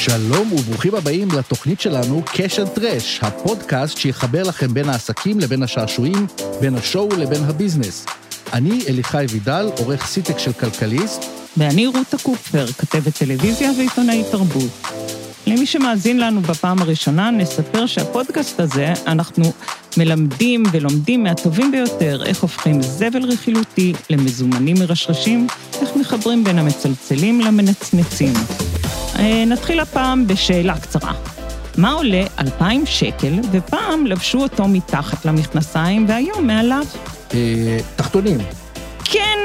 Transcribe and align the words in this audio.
שלום 0.00 0.52
וברוכים 0.52 0.94
הבאים 0.94 1.28
לתוכנית 1.38 1.80
שלנו 1.80 2.22
and 2.58 2.68
Trash, 2.68 3.20
הפודקאסט 3.22 3.98
שיחבר 3.98 4.42
לכם 4.42 4.74
בין 4.74 4.88
העסקים 4.88 5.40
לבין 5.40 5.62
השעשועים, 5.62 6.26
בין 6.60 6.74
ה 6.74 6.81
show 6.81 7.08
לבין 7.18 7.44
ה 7.44 7.50
business. 7.50 8.06
אני 8.52 8.80
אליחי 8.88 9.24
וידל, 9.30 9.70
עורך 9.78 10.06
סיטק 10.06 10.38
של 10.38 10.52
כלכליסט. 10.52 11.24
ואני 11.56 11.86
רותה 11.86 12.18
קופפר, 12.22 12.66
כתבת 12.66 13.18
טלוויזיה 13.18 13.70
ועיתונאית 13.78 14.26
תרבות. 14.30 14.70
למי 15.46 15.66
שמאזין 15.66 16.20
לנו 16.20 16.40
בפעם 16.40 16.82
הראשונה, 16.82 17.30
נספר 17.30 17.86
שהפודקאסט 17.86 18.60
הזה, 18.60 18.92
אנחנו 19.06 19.52
מלמדים 19.96 20.62
ולומדים 20.72 21.22
מהטובים 21.22 21.70
ביותר 21.70 22.24
איך 22.26 22.42
הופכים 22.42 22.82
זבל 22.82 23.24
רכילותי 23.24 23.92
למזומנים 24.10 24.76
מרשרשים, 24.78 25.46
איך 25.80 25.96
מחברים 25.96 26.44
בין 26.44 26.58
המצלצלים 26.58 27.40
למנצנצים. 27.40 28.32
אה, 29.18 29.44
נתחיל 29.46 29.80
הפעם 29.80 30.26
בשאלה 30.26 30.78
קצרה. 30.78 31.12
מה 31.76 31.92
עולה 31.92 32.24
2,000 32.38 32.86
שקל, 32.86 33.32
ופעם 33.52 34.06
לבשו 34.06 34.38
אותו 34.38 34.68
מתחת 34.68 35.24
למכנסיים, 35.24 36.04
והיום 36.08 36.46
מעליו? 36.46 36.84
אה, 37.34 37.78
תחתונים. 37.96 38.38
כן. 39.04 39.38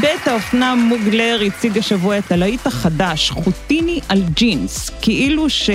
בית 0.00 0.28
האופנה 0.28 0.74
מוגלר 0.74 1.40
הציג 1.46 1.78
השבוע 1.78 2.18
את 2.18 2.32
הלהיט 2.32 2.66
החדש, 2.66 3.30
חוטיני 3.30 4.00
על 4.08 4.22
ג'ינס, 4.34 4.90
כאילו 5.02 5.50
ש... 5.50 5.70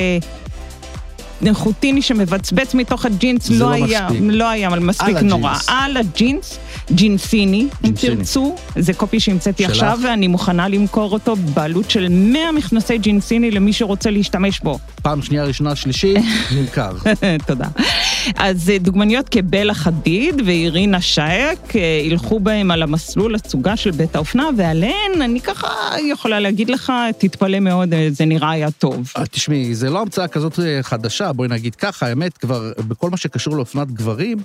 חוטיני 1.54 2.02
שמבצבץ 2.02 2.74
מתוך 2.74 3.06
הג'ינס 3.06 3.50
לא 3.50 3.58
לא 3.58 3.72
היה, 3.72 4.08
מספיק. 4.10 4.22
לא 4.24 4.50
היה 4.50 4.70
מספיק 4.70 5.18
על 5.18 5.24
נורא. 5.24 5.50
הג'ינס. 5.50 5.70
על 5.70 5.98
הג'ינס, 5.98 6.60
ג'ינסיני, 6.92 7.68
אם. 7.86 7.92
תרצו, 8.02 8.56
זה 8.76 8.94
קופי 8.94 9.20
שהמצאתי? 9.20 9.66
עכשיו 9.66 10.00
ואני 10.04 10.28
מוכנה 10.28 10.68
למכור 10.68 11.12
אותו 11.12 11.36
בעלות 11.36 11.92
של 11.92 12.08
100 12.10 12.52
מכנסי 12.52 12.98
ג'ינסיני 12.98 13.52
למי 13.52 13.74
שרוצה 13.74 14.10
להשתמש 14.10 14.60
בו. 14.60 14.80
פעם 15.02 15.22
שנייה, 15.22 15.44
ראשונה, 15.44 15.76
שלישית, 15.76 16.18
נמכר. 16.58 16.92
תודה. 17.48 17.68
אז 18.36 18.70
אה, 18.70 18.78
דוגמניות 18.78 19.30
כבלה 19.30 19.74
חדיד 19.74 20.42
ואירינה 20.46 21.02
שייק 21.02 21.76
אה, 21.76 21.82
ילכו 22.04 22.40
בהם 22.40 22.72
על 22.72 22.84
המסלול 22.84 23.36
הצוגה 23.36 23.78
של 23.78 23.92
בית 23.92 24.16
האופנה, 24.16 24.50
ועליהן 24.58 25.22
אני 25.22 25.42
ככה 25.42 25.70
יכולה 26.12 26.40
להגיד 26.40 26.70
לך, 26.70 26.94
תתפלא 27.18 27.60
מאוד, 27.60 27.94
אה, 27.94 28.08
זה 28.12 28.26
נראה 28.26 28.52
היה 28.52 28.72
טוב. 28.72 29.12
תשמעי, 29.32 29.76
זה 29.76 29.90
לא 29.90 30.02
המצאה 30.02 30.28
כזאת 30.28 30.60
חדשה, 30.82 31.34
בואי 31.34 31.48
נגיד 31.50 31.76
ככה, 31.76 32.08
האמת, 32.08 32.38
כבר 32.38 32.72
בכל 32.88 33.10
מה 33.10 33.18
שקשור 33.18 33.56
לאופנת 33.56 33.92
גברים, 33.92 34.38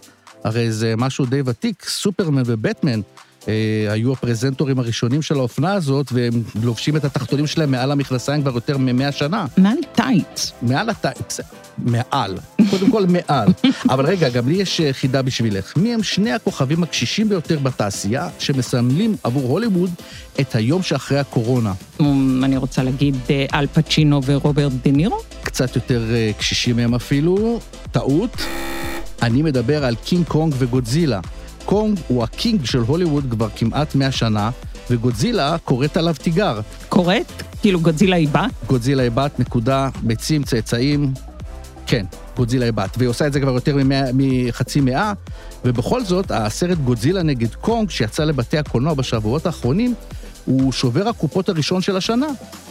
הרי 0.45 0.73
זה 0.73 0.95
משהו 0.97 1.27
די 1.27 1.43
ותיק, 1.45 1.85
סופרמן 1.89 2.43
ובטמן. 2.47 3.01
אה, 3.49 3.93
היו 3.93 4.13
הפרזנטורים 4.13 4.79
הראשונים 4.79 5.23
של 5.23 5.35
האופנה 5.35 5.73
הזאת, 5.73 6.07
והם 6.13 6.43
לובשים 6.63 6.97
את 6.97 7.05
התחתונים 7.05 7.47
שלהם 7.47 7.71
מעל 7.71 7.93
המכנסיים 7.93 8.43
כבר 8.43 8.55
יותר 8.55 8.79
מ-100 8.79 9.13
שנה. 9.13 9.47
מעל 9.57 9.77
טייט. 9.95 10.41
מעל 10.63 10.91
הטייפס, 10.91 11.41
מעל, 11.79 12.39
קודם 12.71 12.91
כל 12.91 13.07
מעל. 13.07 13.49
אבל 13.93 14.07
רגע, 14.07 14.29
גם 14.29 14.49
לי 14.49 14.55
יש 14.55 14.81
אה, 14.81 14.93
חידה 14.93 15.23
בשבילך. 15.23 15.77
מי 15.77 15.95
הם 15.95 16.03
שני 16.03 16.33
הכוכבים 16.33 16.83
הקשישים 16.83 17.29
ביותר 17.29 17.59
בתעשייה, 17.59 18.29
שמסמלים 18.39 19.17
עבור 19.23 19.43
הוליווד 19.43 19.91
את 20.41 20.55
היום 20.55 20.83
שאחרי 20.83 21.19
הקורונה? 21.19 21.73
אמ, 22.01 22.45
אני 22.45 22.57
רוצה 22.57 22.83
להגיד 22.83 23.17
אה, 23.31 23.47
אל 23.55 23.67
פצ'ינו 23.67 24.21
ורוברט 24.27 24.73
דה 24.85 24.91
נירו. 24.91 25.19
קצת 25.43 25.77
יותר 25.77 26.03
אה, 26.15 26.31
קשישים 26.39 26.77
מהם 26.77 26.95
אפילו, 26.95 27.61
טעות. 27.93 28.37
אני 29.23 29.43
מדבר 29.43 29.85
על 29.85 29.95
קינג 30.05 30.27
קונג 30.27 30.55
וגודזילה. 30.59 31.21
קונג 31.65 31.99
הוא 32.09 32.23
ה 32.25 32.33
king 32.33 32.65
של 32.65 32.79
הוליווד 32.79 33.25
כבר 33.31 33.49
כמעט 33.57 33.95
100 33.95 34.13
שנה, 34.13 34.51
וגודזילה 34.91 35.57
קוראת 35.65 35.97
עליו 35.97 36.15
תיגר. 36.23 36.61
קוראת? 36.89 37.33
כאילו 37.61 37.81
גודזילה 37.81 38.17
היא 38.17 38.29
בת? 38.33 38.51
גודזילה 38.67 39.03
היא 39.03 39.11
בת, 39.11 39.39
נקודה, 39.41 39.89
ביצים, 40.03 40.43
צאצאים. 40.43 41.13
כן, 41.87 42.07
גודזילה 42.37 42.65
היא 42.65 42.73
בת. 42.73 42.91
והיא 42.99 43.09
עושה 43.09 43.27
את 43.27 43.33
זה 43.33 43.41
כבר 43.41 43.51
יותר 43.51 43.77
ממאה- 43.77 44.11
מחצי 44.15 44.81
מאה, 44.81 45.13
ובכל 45.65 46.05
זאת, 46.05 46.31
הסרט 46.31 46.79
גודזילה 46.79 47.23
נגד 47.23 47.55
קונג, 47.55 47.91
שיצא 47.91 48.25
לבתי 48.25 48.59
הקולנוע 48.59 48.95
בשבועות 48.95 49.47
האחרונים, 49.47 49.95
הוא 50.45 50.73
שובר 50.73 51.09
הקופות 51.09 51.49
הראשון 51.49 51.81
של 51.83 51.97
השנה. 51.97 52.27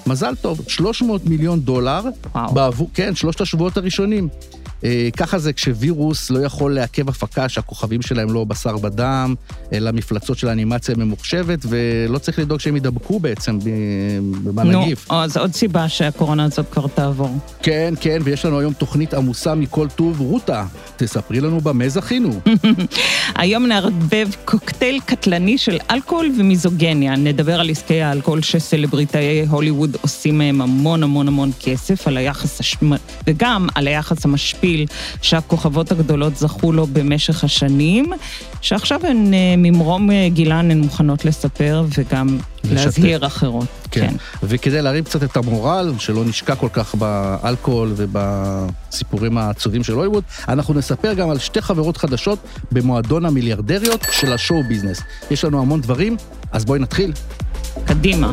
מזל 0.08 0.36
טוב, 0.36 0.60
300 0.68 1.26
מיליון 1.26 1.60
דולר. 1.60 2.02
וואו. 2.36 2.54
בעבור, 2.54 2.90
כן, 2.94 3.16
שלושת 3.16 3.42
השבועות 3.42 3.78
הראשונים. 3.78 4.28
אה, 4.84 5.10
ככה 5.18 5.40
זה 5.40 5.54
כשווירוס 5.54 6.30
לא 6.30 6.40
יכול 6.40 6.76
לעכב 6.76 7.10
הפקה 7.10 7.50
שהכוכבים 7.50 8.02
שלהם 8.02 8.34
לא 8.34 8.44
בשר 8.44 8.78
בדם, 8.78 9.36
אלא 9.74 9.92
מפלצות 9.92 10.38
של 10.38 10.48
אנימציה 10.48 10.96
ממוחשבת, 10.96 11.60
ולא 11.70 12.18
צריך 12.18 12.40
לדאוג 12.40 12.60
שהם 12.60 12.76
יידבקו 12.76 13.20
בעצם 13.20 13.60
ב- 13.60 14.50
בנגיף. 14.50 15.12
נו, 15.12 15.18
אז 15.18 15.38
עוד 15.38 15.54
סיבה 15.54 15.90
שהקורונה 15.90 16.44
הזאת 16.44 16.66
כבר 16.72 16.88
תעבור. 16.88 17.38
כן, 17.64 17.94
כן, 18.02 18.20
ויש 18.24 18.46
לנו 18.46 18.60
היום 18.60 18.74
תוכנית 18.74 19.14
עמוסה 19.14 19.56
מכל 19.56 19.88
טוב. 19.96 20.20
רותה, 20.20 20.66
תספרי 20.98 21.42
לנו 21.42 21.62
במה 21.62 21.90
זכינו. 21.90 22.30
היום 23.36 23.66
נערבב 23.66 24.28
קוקטייל 24.46 25.00
קטלני 25.06 25.58
של 25.58 25.78
אלכוהול 25.92 26.32
ומיזוגניה. 26.40 27.16
נדבר 27.16 27.60
על 27.60 27.70
עסקי 27.70 28.02
האלכוהול 28.02 28.42
שסלבריטאי 28.42 29.46
הוליווד 29.48 29.98
עושים 30.02 30.38
מהם 30.38 30.62
המון 30.62 31.04
המון 31.04 31.28
המון 31.28 31.52
כסף, 31.60 32.08
על 32.08 32.18
היחס 32.18 32.60
השמ... 32.60 32.92
וגם 33.28 33.68
על 33.76 33.88
היחס 33.88 34.26
המשפיל 34.70 34.86
שהכוכבות 35.22 35.92
הגדולות 35.92 36.36
זכו 36.36 36.72
לו 36.72 36.88
במשך 36.88 37.44
השנים, 37.44 38.06
שעכשיו 38.62 39.00
הן 39.04 39.34
אה, 39.34 39.56
ממרום 39.58 40.12
אה, 40.12 40.28
גילן 40.30 40.72
הן 40.72 40.80
מוכנות 40.80 41.26
לספר 41.26 41.86
וגם 41.98 42.38
לשתף. 42.64 42.86
להזהיר 42.86 43.26
אחרות. 43.28 43.68
כן. 43.92 44.16
וכדי 44.44 44.82
להרים 44.82 45.04
קצת 45.04 45.24
את 45.24 45.38
המורל, 45.38 45.94
שלא 46.00 46.26
נשקע 46.26 46.56
כל 46.56 46.70
כך 46.74 46.96
באלכוהול 46.96 47.94
ובסיפורים 47.96 49.38
העצובים 49.38 49.84
של 49.84 49.94
הוליווד, 49.94 50.24
אנחנו 50.48 50.74
נספר 50.74 51.14
גם 51.14 51.30
על 51.30 51.40
שתי 51.40 51.62
חברות 51.62 51.98
חדשות 51.98 52.40
במועדון 52.72 53.26
המיליארדריות 53.26 54.06
של 54.12 54.34
השואו 54.34 54.64
ביזנס. 54.64 55.02
יש 55.32 55.44
לנו 55.44 55.62
המון 55.62 55.82
דברים, 55.82 56.18
אז 56.52 56.66
בואי 56.66 56.80
נתחיל. 56.80 57.14
קדימה. 57.86 58.32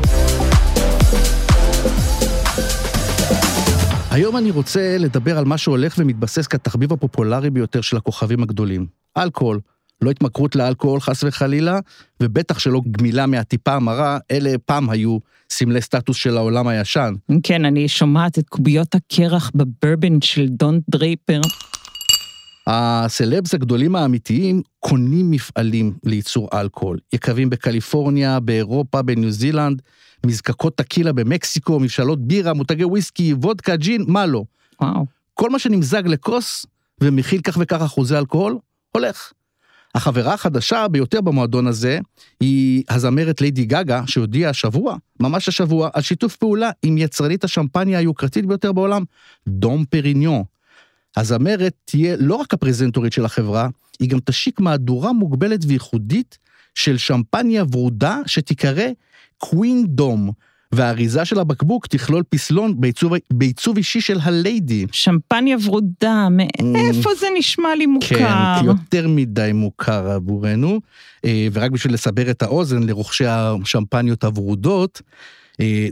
היום 4.17 4.37
אני 4.37 4.51
רוצה 4.51 4.99
לדבר 4.99 5.39
על 5.39 5.45
מה 5.45 5.59
שהולך 5.59 5.95
ומתבסס 5.99 6.47
כתחביב 6.47 6.93
הפופולרי 6.93 7.51
ביותר 7.51 7.81
של 7.81 7.97
הכוכבים 7.97 8.43
הגדולים. 8.43 8.87
אלכוהול. 9.17 9.61
לא 10.03 10.11
התמכרות 10.11 10.57
לאלכוהול 10.57 11.01
חס 11.01 11.25
וחלילה, 11.25 11.79
ובטח 12.23 12.59
שלא 12.59 12.81
גמילה 12.91 13.27
מהטיפה 13.27 13.73
המרה, 13.73 14.19
אלה 14.31 14.59
פעם 14.65 14.91
היו 14.91 15.19
סמלי 15.51 15.81
סטטוס 15.81 16.17
של 16.17 16.37
העולם 16.37 16.69
הישן. 16.69 17.15
כן, 17.43 17.65
אני 17.65 17.89
שומעת 17.89 18.39
את 18.39 18.49
קוביות 18.49 18.95
הקרח 18.95 19.51
בברבן 19.55 20.21
של 20.21 20.47
דון 20.49 20.81
דרייפר. 20.91 21.41
הסלבס 22.67 23.55
הגדולים 23.55 23.97
האמיתיים 23.97 24.63
קונים 24.81 25.31
מפעלים 25.31 25.95
לייצור 26.05 26.49
אלכוהול. 26.53 26.99
יקבים 27.13 27.51
בקליפורניה, 27.51 28.41
באירופה, 28.41 29.03
בניו 29.03 29.31
זילנד, 29.31 29.83
מזקקות 30.27 30.75
טקילה 30.75 31.13
במקסיקו, 31.13 31.81
מבשלות 31.81 32.27
בירה, 32.27 32.53
מותגי 32.53 32.85
וויסקי, 32.85 33.33
וודקה, 33.33 33.77
ג'ין, 33.77 34.05
מה 34.09 34.27
לא. 34.27 34.45
וואו. 34.81 35.07
כל 35.35 35.51
מה 35.51 35.59
שנמזג 35.59 36.07
לכוס 36.07 36.67
ומכיל 37.01 37.41
כך 37.41 37.57
וכך 37.61 37.83
אחוזי 37.83 38.19
אלכוהול, 38.19 38.59
הולך. 38.93 39.33
החברה 39.95 40.35
החדשה 40.35 40.89
ביותר 40.89 41.21
במועדון 41.21 41.67
הזה 41.67 41.99
היא 42.41 42.85
הזמרת 42.89 43.41
ליידי 43.41 43.65
גגה, 43.65 44.03
שהודיעה 44.07 44.51
השבוע, 44.51 44.97
ממש 45.21 45.49
השבוע, 45.49 45.91
על 45.93 46.03
שיתוף 46.03 46.37
פעולה 46.37 46.71
עם 46.83 46.99
יצרנית 46.99 47.45
השמפניה 47.45 47.99
היוקרתית 47.99 48.47
ביותר 48.47 48.73
בעולם, 48.73 49.05
דום 49.49 49.85
פריניון. 49.85 50.43
הזמרת 51.17 51.75
תהיה 51.85 52.17
לא 52.19 52.35
רק 52.35 52.55
הפרזנטורית 52.55 53.13
של 53.13 53.25
החברה, 53.25 53.69
היא 54.01 54.09
גם 54.09 54.19
תשיק 54.25 54.61
מהדורה 54.61 55.13
מוגבלת 55.13 55.61
וייחודית 55.67 56.39
של 56.75 56.97
שמפניה 56.99 57.65
ורודה 57.73 58.19
שתיקרא 58.27 58.87
קווין 59.39 59.87
דום, 59.87 60.31
והאריזה 60.73 61.25
של 61.25 61.39
הבקבוק 61.39 61.87
תכלול 61.87 62.23
פסלון 62.29 62.81
בעיצוב, 62.81 63.13
בעיצוב 63.33 63.77
אישי 63.77 64.01
של 64.01 64.19
הליידי. 64.23 64.87
שמפניה 64.93 65.57
ורודה, 65.65 66.29
מאיפה 66.63 67.11
זה 67.21 67.27
נשמע 67.39 67.75
לי 67.75 67.87
מוכר? 67.87 68.19
כן, 68.19 68.65
יותר 68.65 69.09
מדי 69.09 69.51
מוכר 69.55 70.11
עבורנו. 70.11 70.81
אה, 71.25 71.49
ורק 71.53 71.71
בשביל 71.71 71.95
לסבר 71.95 72.31
את 72.31 72.43
האוזן 72.43 72.83
לרוכשי 72.83 73.25
השמפניות 73.27 74.25
הוורודות, 74.25 75.03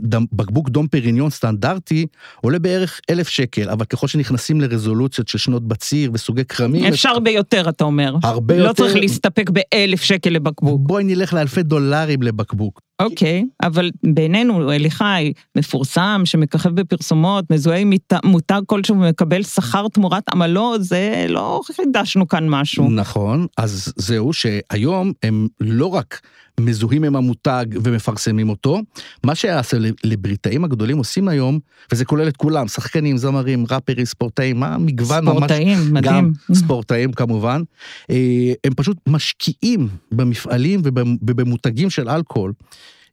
דם- 0.01 0.25
בקבוק 0.33 0.69
דום 0.69 0.87
פריניון 0.87 1.29
סטנדרטי 1.29 2.05
עולה 2.41 2.59
בערך 2.59 2.99
אלף 3.09 3.27
שקל, 3.27 3.69
אבל 3.69 3.85
ככל 3.85 4.07
שנכנסים 4.07 4.61
לרזולוציות 4.61 5.27
של 5.27 5.37
שנות 5.37 5.67
בציר 5.67 6.11
וסוגי 6.13 6.45
כרמים... 6.45 6.85
אפשר 6.85 7.19
ביותר, 7.19 7.69
אתה 7.69 7.83
אומר. 7.83 8.15
הרבה 8.23 8.57
לא 8.57 8.63
יותר. 8.63 8.73
צריך 8.73 8.95
להסתפק 8.95 9.49
באלף 9.49 10.01
שקל 10.01 10.29
לבקבוק. 10.29 10.81
בואי 10.83 11.03
נלך 11.03 11.33
לאלפי 11.33 11.63
דולרים 11.63 12.23
לבקבוק. 12.23 12.81
אוקיי, 12.99 13.45
אבל 13.63 13.91
בינינו, 14.03 14.71
אליחי, 14.71 15.33
מפורסם, 15.57 16.21
שמככב 16.25 16.69
בפרסומות, 16.69 17.51
מזוהה 17.51 17.77
עם 17.79 17.93
מותג 18.25 18.61
כלשהו 18.65 18.95
ומקבל 18.95 19.43
שכר 19.43 19.87
תמורת 19.87 20.23
עמלו, 20.29 20.73
זה 20.79 21.25
לא 21.29 21.61
חידשנו 21.75 22.27
כאן 22.27 22.49
משהו. 22.49 22.89
נכון, 22.89 23.47
אז 23.57 23.93
זהו 23.95 24.33
שהיום 24.33 25.11
הם 25.23 25.47
לא 25.59 25.85
רק 25.85 26.21
מזוהים 26.59 27.03
עם 27.03 27.15
המותג 27.15 27.65
ומפרסמים 27.83 28.49
אותו, 28.49 28.79
מה 29.23 29.35
שהסלבריטאים 29.35 30.63
הגדולים 30.63 30.97
עושים 30.97 31.27
היום, 31.27 31.59
וזה 31.91 32.05
כולל 32.05 32.27
את 32.27 32.37
כולם, 32.37 32.67
שחקנים, 32.67 33.17
זמרים, 33.17 33.65
ראפרים, 33.71 34.05
ספורטאים, 34.05 34.59
מה 34.59 34.77
מגוון 34.77 35.25
ממש... 35.25 35.35
ספורטאים, 35.35 35.77
מדהים. 35.93 36.13
גם 36.13 36.31
ספורטאים 36.53 37.13
כמובן, 37.13 37.61
אה, 38.09 38.53
הם 38.63 38.73
פשוט 38.73 38.97
משקיעים 39.07 39.87
במפעלים 40.11 40.81
ובמ- 40.83 41.17
ובמותגים 41.21 41.89
של 41.89 42.09
אלכוהול. 42.09 42.53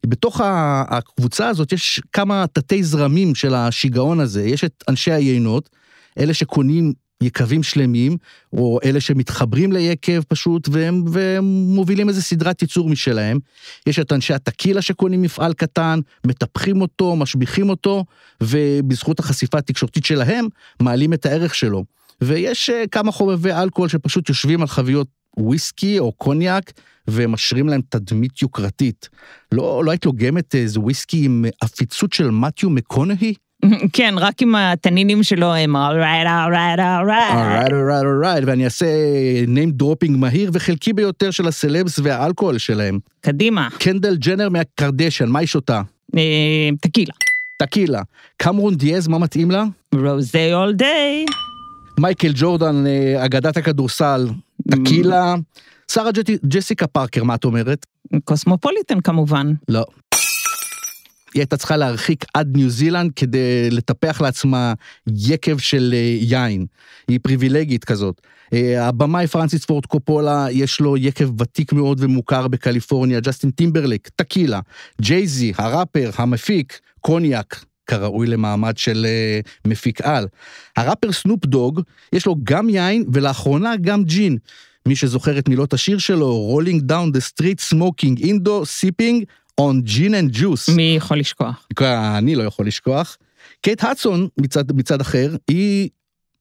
בתוך 0.05 0.41
הקבוצה 0.87 1.47
הזאת 1.47 1.71
יש 1.71 2.01
כמה 2.13 2.45
תתי 2.53 2.83
זרמים 2.83 3.35
של 3.35 3.53
השיגעון 3.53 4.19
הזה, 4.19 4.43
יש 4.43 4.63
את 4.63 4.83
אנשי 4.89 5.11
היינות, 5.11 5.69
אלה 6.19 6.33
שקונים 6.33 6.93
יקבים 7.23 7.63
שלמים, 7.63 8.17
או 8.53 8.79
אלה 8.83 9.01
שמתחברים 9.01 9.71
ליקב 9.71 10.21
פשוט, 10.27 10.69
והם, 10.71 11.03
והם 11.07 11.45
מובילים 11.45 12.09
איזה 12.09 12.21
סדרת 12.21 12.61
ייצור 12.61 12.89
משלהם. 12.89 13.39
יש 13.87 13.99
את 13.99 14.11
אנשי 14.11 14.33
הטקילה 14.33 14.81
שקונים 14.81 15.21
מפעל 15.21 15.53
קטן, 15.53 15.99
מטפחים 16.27 16.81
אותו, 16.81 17.15
משביחים 17.15 17.69
אותו, 17.69 18.05
ובזכות 18.41 19.19
החשיפה 19.19 19.57
התקשורתית 19.57 20.05
שלהם, 20.05 20.47
מעלים 20.79 21.13
את 21.13 21.25
הערך 21.25 21.55
שלו. 21.55 21.83
ויש 22.21 22.69
אה, 22.69 22.87
כמה 22.91 23.11
חובבי 23.11 23.51
אלכוהול 23.51 23.89
שפשוט 23.89 24.29
יושבים 24.29 24.61
על 24.61 24.67
חביות 24.67 25.07
וויסקי 25.37 25.99
או 25.99 26.11
קוניאק, 26.11 26.71
ומשרים 27.07 27.69
להם 27.69 27.81
תדמית 27.89 28.41
יוקרתית. 28.41 29.09
לא, 29.51 29.85
לא 29.85 29.91
היית 29.91 30.05
לוגמת 30.05 30.55
איזה 30.55 30.79
וויסקי 30.79 31.25
עם 31.25 31.45
עפיצות 31.61 32.13
של 32.13 32.29
מתיו 32.29 32.69
מקונהי? 32.69 33.33
כן, 33.93 34.15
רק 34.17 34.41
עם 34.41 34.55
התנינים 34.55 35.23
שלו 35.23 35.53
הם 35.53 35.75
alright, 35.75 36.27
alright, 36.45 36.79
alright. 36.79 37.31
alright, 37.31 37.71
alright, 37.71 38.03
alright, 38.05 38.43
ואני 38.45 38.65
אעשה 38.65 38.85
name 39.45 39.83
dropping 39.83 40.11
מהיר 40.17 40.49
וחלקי 40.53 40.93
ביותר 40.93 41.31
של 41.31 41.47
הסלבס 41.47 41.99
והאלכוהול 42.03 42.57
שלהם. 42.57 42.99
קדימה, 43.21 43.69
קנדל 43.79 44.15
ג'נר 44.15 44.49
מהקרדשן, 44.49 45.29
מה 45.29 45.39
היא 45.39 45.47
שותה? 45.47 45.81
אה, 46.17 46.69
טקילה. 46.81 47.13
טקילה. 47.57 48.01
קמרון 48.37 48.75
דיאז, 48.75 49.07
מה 49.07 49.17
מתאים 49.17 49.51
לה? 49.51 49.63
rosé 49.95 50.49
all 50.53 50.73
day. 50.73 51.25
מייקל 51.99 52.31
ג'ורדן, 52.35 52.87
אה, 52.87 53.25
אגדת 53.25 53.57
הכדורסל, 53.57 54.27
טקילה. 54.75 55.35
שרה 55.91 56.11
ג'סיקה 56.45 56.87
פארקר, 56.87 57.23
מה 57.23 57.35
את 57.35 57.43
אומרת? 57.45 57.85
קוסמופוליטן 58.23 59.01
כמובן. 59.01 59.53
לא. 59.69 59.85
היא 61.33 61.41
הייתה 61.41 61.57
צריכה 61.57 61.77
להרחיק 61.77 62.25
עד 62.33 62.57
ניו 62.57 62.69
זילנד 62.69 63.11
כדי 63.15 63.69
לטפח 63.71 64.21
לעצמה 64.21 64.73
יקב 65.07 65.57
של 65.57 65.93
אה, 65.93 66.17
יין. 66.19 66.65
היא 67.07 67.19
פריבילגית 67.23 67.85
כזאת. 67.85 68.21
אה, 68.53 68.87
הבמאי 68.87 69.27
פרנסיס 69.27 69.65
פורד 69.65 69.85
קופולה, 69.85 70.47
יש 70.51 70.79
לו 70.79 70.97
יקב 70.97 71.41
ותיק 71.41 71.73
מאוד 71.73 72.03
ומוכר 72.03 72.47
בקליפורניה, 72.47 73.19
ג'סטין 73.19 73.51
טימברלק, 73.51 74.09
טקילה, 74.15 74.59
ג'יי 75.01 75.31
זי, 75.31 75.53
הראפר, 75.57 76.09
המפיק, 76.17 76.79
קוניאק. 77.01 77.65
כראוי 77.87 78.27
למעמד 78.27 78.77
של 78.77 79.05
uh, 79.05 79.67
מפיק 79.67 80.01
על. 80.01 80.27
הראפר 80.77 81.11
סנופ 81.11 81.45
דוג, 81.45 81.81
יש 82.13 82.25
לו 82.25 82.35
גם 82.43 82.69
יין 82.69 83.05
ולאחרונה 83.13 83.77
גם 83.77 84.03
ג'ין. 84.03 84.37
מי 84.87 84.95
שזוכר 84.95 85.39
את 85.39 85.49
מילות 85.49 85.73
השיר 85.73 85.97
שלו, 85.97 86.57
Rolling 86.59 86.81
down 86.91 87.17
the 87.17 87.21
street 87.21 87.73
smoking 87.73 88.23
indo 88.23 88.65
sipping 88.65 89.25
on 89.61 89.85
gin 89.85 90.11
and 90.11 90.37
juice. 90.37 90.75
מי 90.75 90.95
יכול 90.97 91.19
לשכוח? 91.19 91.67
אני 92.17 92.35
לא 92.35 92.43
יכול 92.43 92.67
לשכוח. 92.67 93.17
קייט 93.61 93.83
הדסון, 93.83 94.27
מצד, 94.37 94.71
מצד 94.71 95.01
אחר, 95.01 95.35
היא 95.47 95.89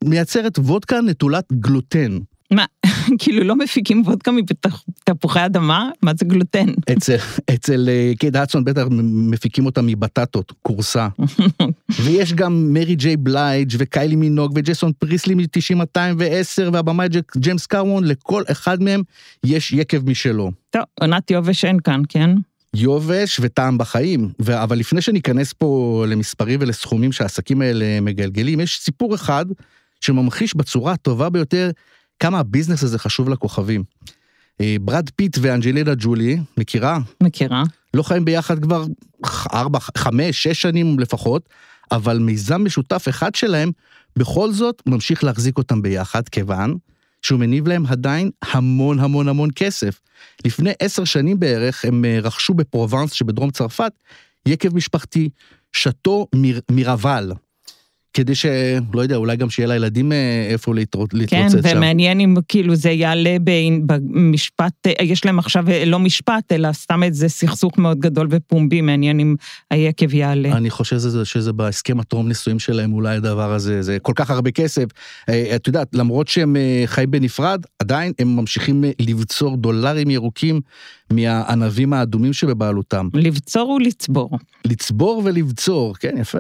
מייצרת 0.05 0.59
וודקה 0.59 1.01
נטולת 1.01 1.53
גלוטן. 1.53 2.19
מה, 2.53 2.65
כאילו 3.21 3.45
לא 3.45 3.57
מפיקים 3.57 4.03
וודקה 4.07 4.31
מתפוחי 4.33 5.47
אדמה? 5.47 5.91
מה 6.03 6.13
זה 6.19 6.25
גלוטן? 6.25 6.67
אצל, 6.93 7.17
אצל 7.55 7.89
אה, 7.89 8.13
קייט 8.19 8.37
הדסון 8.37 8.65
בטח 8.65 8.83
מפיקים 9.31 9.67
אותה 9.67 9.83
מבטטות, 9.83 10.53
כאלה. 10.63 11.09
ויש 12.05 12.33
גם 12.33 12.73
מרי 12.73 12.95
ג'יי 12.95 13.17
בלייג' 13.17 13.73
וקיילי 13.79 14.17
מינוג 14.17 14.53
וג'ייסון 14.55 14.93
פריסלי 14.99 15.35
מ-90210 15.35 16.63
והבמאי 16.73 17.09
ג'יימס 17.37 17.67
קרוון, 17.67 18.05
לכל 18.05 18.43
אחד 18.51 18.83
מהם 18.83 19.03
יש 19.45 19.73
יקב 19.73 20.11
משלו. 20.11 20.51
טוב, 20.71 20.83
עונת 21.01 21.31
יובש 21.31 21.65
אין 21.65 21.81
כאן, 21.81 22.03
כן? 22.09 22.31
יובש 22.75 23.41
וטעם 23.43 23.79
בחיים. 23.79 24.31
ו- 24.43 24.63
אבל 24.63 24.79
לפני 24.79 25.01
שניכנס 25.01 25.53
פה 25.53 26.05
למספרים 26.09 26.61
ולסכומים 26.63 27.13
שהעסקים 27.13 27.63
האלה 27.63 28.01
מגלגלים, 28.01 28.61
יש 28.61 28.81
סיפור 28.81 29.15
אחד 29.15 29.47
שממחיש 30.01 30.57
בצורה 30.57 30.93
הטובה 30.93 31.31
ביותר 31.31 31.71
כמה 32.19 32.39
הביזנס 32.39 32.83
הזה 32.83 32.99
חשוב 32.99 33.29
לכוכבים. 33.29 33.85
אה, 34.61 34.77
ברד 34.81 35.11
פיט 35.17 35.39
ואנג'לינה 35.41 35.95
ג'ולי, 35.99 36.39
מכירה? 36.57 36.99
מכירה. 37.23 37.63
לא 37.95 38.03
חיים 38.03 38.25
ביחד 38.25 38.63
כבר 38.63 38.85
ארבע, 39.53 39.79
חמש, 39.81 40.43
שש 40.43 40.63
שנים 40.63 40.99
לפחות, 40.99 41.49
אבל 41.93 42.19
מיזם 42.19 42.65
משותף 42.65 43.05
אחד 43.09 43.35
שלהם 43.35 43.71
בכל 44.17 44.53
זאת 44.53 44.83
ממשיך 44.87 45.25
להחזיק 45.25 45.59
אותם 45.59 45.83
ביחד, 45.83 46.29
כיוון 46.29 46.77
שהוא 47.23 47.41
מניב 47.41 47.69
להם 47.69 47.87
עדיין 47.87 48.31
המון 48.43 48.99
המון 48.99 49.29
המון 49.29 49.49
כסף. 49.57 50.01
לפני 50.45 50.71
עשר 50.81 51.05
שנים 51.05 51.41
בערך 51.41 51.85
הם 51.85 52.05
אה, 52.05 52.19
רכשו 52.23 52.55
בפרובנס 52.55 53.13
שבדרום 53.13 53.51
צרפת 53.51 53.93
יקב 54.47 54.77
משפחתי, 54.77 55.29
שאטו 55.73 56.27
מיר, 56.35 56.61
מיראבל. 56.71 57.33
כדי 58.15 58.35
ש... 58.35 58.47
לא 58.95 59.01
יודע, 59.01 59.17
אולי 59.17 59.37
גם 59.37 59.51
שיהיה 59.51 59.69
לילדים 59.69 60.13
אה, 60.13 60.47
איפה 60.51 60.73
כן, 60.73 60.77
להתרוצץ 60.77 61.27
שם. 61.53 61.77
ומעניין 61.77 62.21
אם 62.21 62.37
כאילו 62.49 62.75
זה 62.75 62.91
יעלה 62.91 63.37
במשפט, 63.87 64.87
אה, 64.87 65.05
יש 65.05 65.25
להם 65.25 65.39
עכשיו 65.39 65.71
אה, 65.71 65.85
לא 65.85 65.99
משפט, 65.99 66.53
אלא 66.53 66.73
סתם 66.73 67.03
איזה 67.03 67.29
סכסוך 67.29 67.79
מאוד 67.79 67.99
גדול 67.99 68.29
ופומבי, 68.31 68.81
מעניין 68.81 69.21
אם 69.21 69.35
היקב 69.71 70.15
יעלה. 70.15 70.53
אני 70.53 70.71
חושב 70.71 70.97
שזה, 70.97 71.25
שזה 71.25 71.53
בהסכם 71.53 72.01
הטרום 72.01 72.29
נישואים 72.29 72.59
שלהם 72.59 72.93
אולי 72.93 73.17
הדבר 73.17 73.53
הזה, 73.53 73.83
זה 73.83 73.99
כל 74.03 74.13
כך 74.17 74.31
הרבה 74.31 74.51
כסף. 74.51 74.85
את 75.55 75.67
יודעת, 75.67 75.89
למרות 75.93 76.29
שהם 76.29 76.57
חיים 76.87 77.11
בנפרד, 77.11 77.63
עדיין 77.79 78.13
הם 78.19 78.37
ממשיכים 78.37 78.85
לבצור 79.01 79.57
דולרים 79.57 80.11
ירוקים 80.11 80.61
מהענבים 81.13 81.93
האדומים 81.93 82.33
שבבעלותם. 82.33 83.09
לבצור 83.15 83.71
ולצבור. 83.71 84.39
לצבור 84.65 85.23
ולבצור, 85.25 85.95
כן, 85.95 86.17
יפה. 86.21 86.39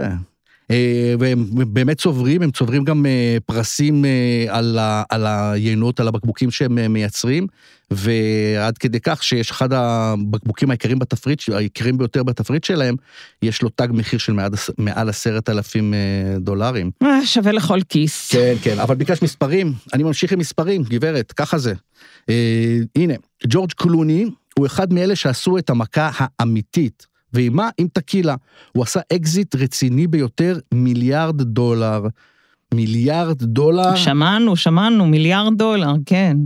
אה, 0.73 1.15
והם 1.19 1.47
באמת 1.53 1.99
צוברים, 1.99 2.43
הם 2.43 2.51
צוברים 2.51 2.85
גם 2.85 3.07
אה, 3.07 3.37
פרסים 3.47 4.05
אה, 4.05 4.45
על, 4.49 4.79
ה, 4.79 5.03
על 5.09 5.27
היינות, 5.27 6.01
על 6.01 6.09
הבקבוקים 6.09 6.51
שהם 6.51 6.93
מייצרים, 6.93 7.47
ועד 7.91 8.79
כדי 8.79 9.01
כך 9.01 9.23
שיש 9.23 9.51
אחד 9.51 9.73
הבקבוקים 9.73 10.71
העיקריים 10.71 10.99
בתפריט, 10.99 11.43
העיקריים 11.53 11.99
ביותר 11.99 12.23
בתפריט 12.23 12.65
שלהם, 12.65 12.97
יש 13.43 13.63
לו 13.63 13.69
תג 13.69 13.89
מחיר 13.91 14.19
של 14.19 14.33
מעל, 14.33 14.51
מעל 14.79 15.09
עשרת 15.09 15.49
אלפים 15.49 15.95
דולרים. 16.41 16.91
שווה 17.25 17.53
לכל 17.53 17.81
כיס. 17.89 18.33
כן, 18.33 18.55
כן, 18.63 18.79
אבל 18.79 18.95
ביקשת 18.95 19.23
מספרים, 19.23 19.73
אני 19.95 20.03
ממשיך 20.03 20.33
עם 20.33 20.39
מספרים, 20.39 20.83
גברת, 20.83 21.33
ככה 21.33 21.59
זה. 21.59 21.75
הנה, 22.97 23.15
ג'ורג' 23.47 23.73
קלוני 23.73 24.27
הוא 24.59 24.67
אחד 24.67 24.93
מאלה 24.93 25.17
שעשו 25.17 25.59
את 25.59 25.71
המכה 25.71 26.11
האמיתית. 26.39 27.12
ועם 27.33 27.57
מה? 27.57 27.71
עם 27.79 27.89
טקילה. 27.93 28.35
הוא 28.73 28.83
עשה 28.83 29.01
אקזיט 29.13 29.55
רציני 29.55 30.07
ביותר, 30.07 30.59
מיליארד 30.75 31.43
דולר. 31.43 32.03
מיליארד 32.75 33.43
דולר 33.43 33.97
שמענו, 33.97 34.57
שמענו, 34.57 35.07
מיליארד 35.07 35.59
דולר, 35.59 35.93
כן. 36.07 36.37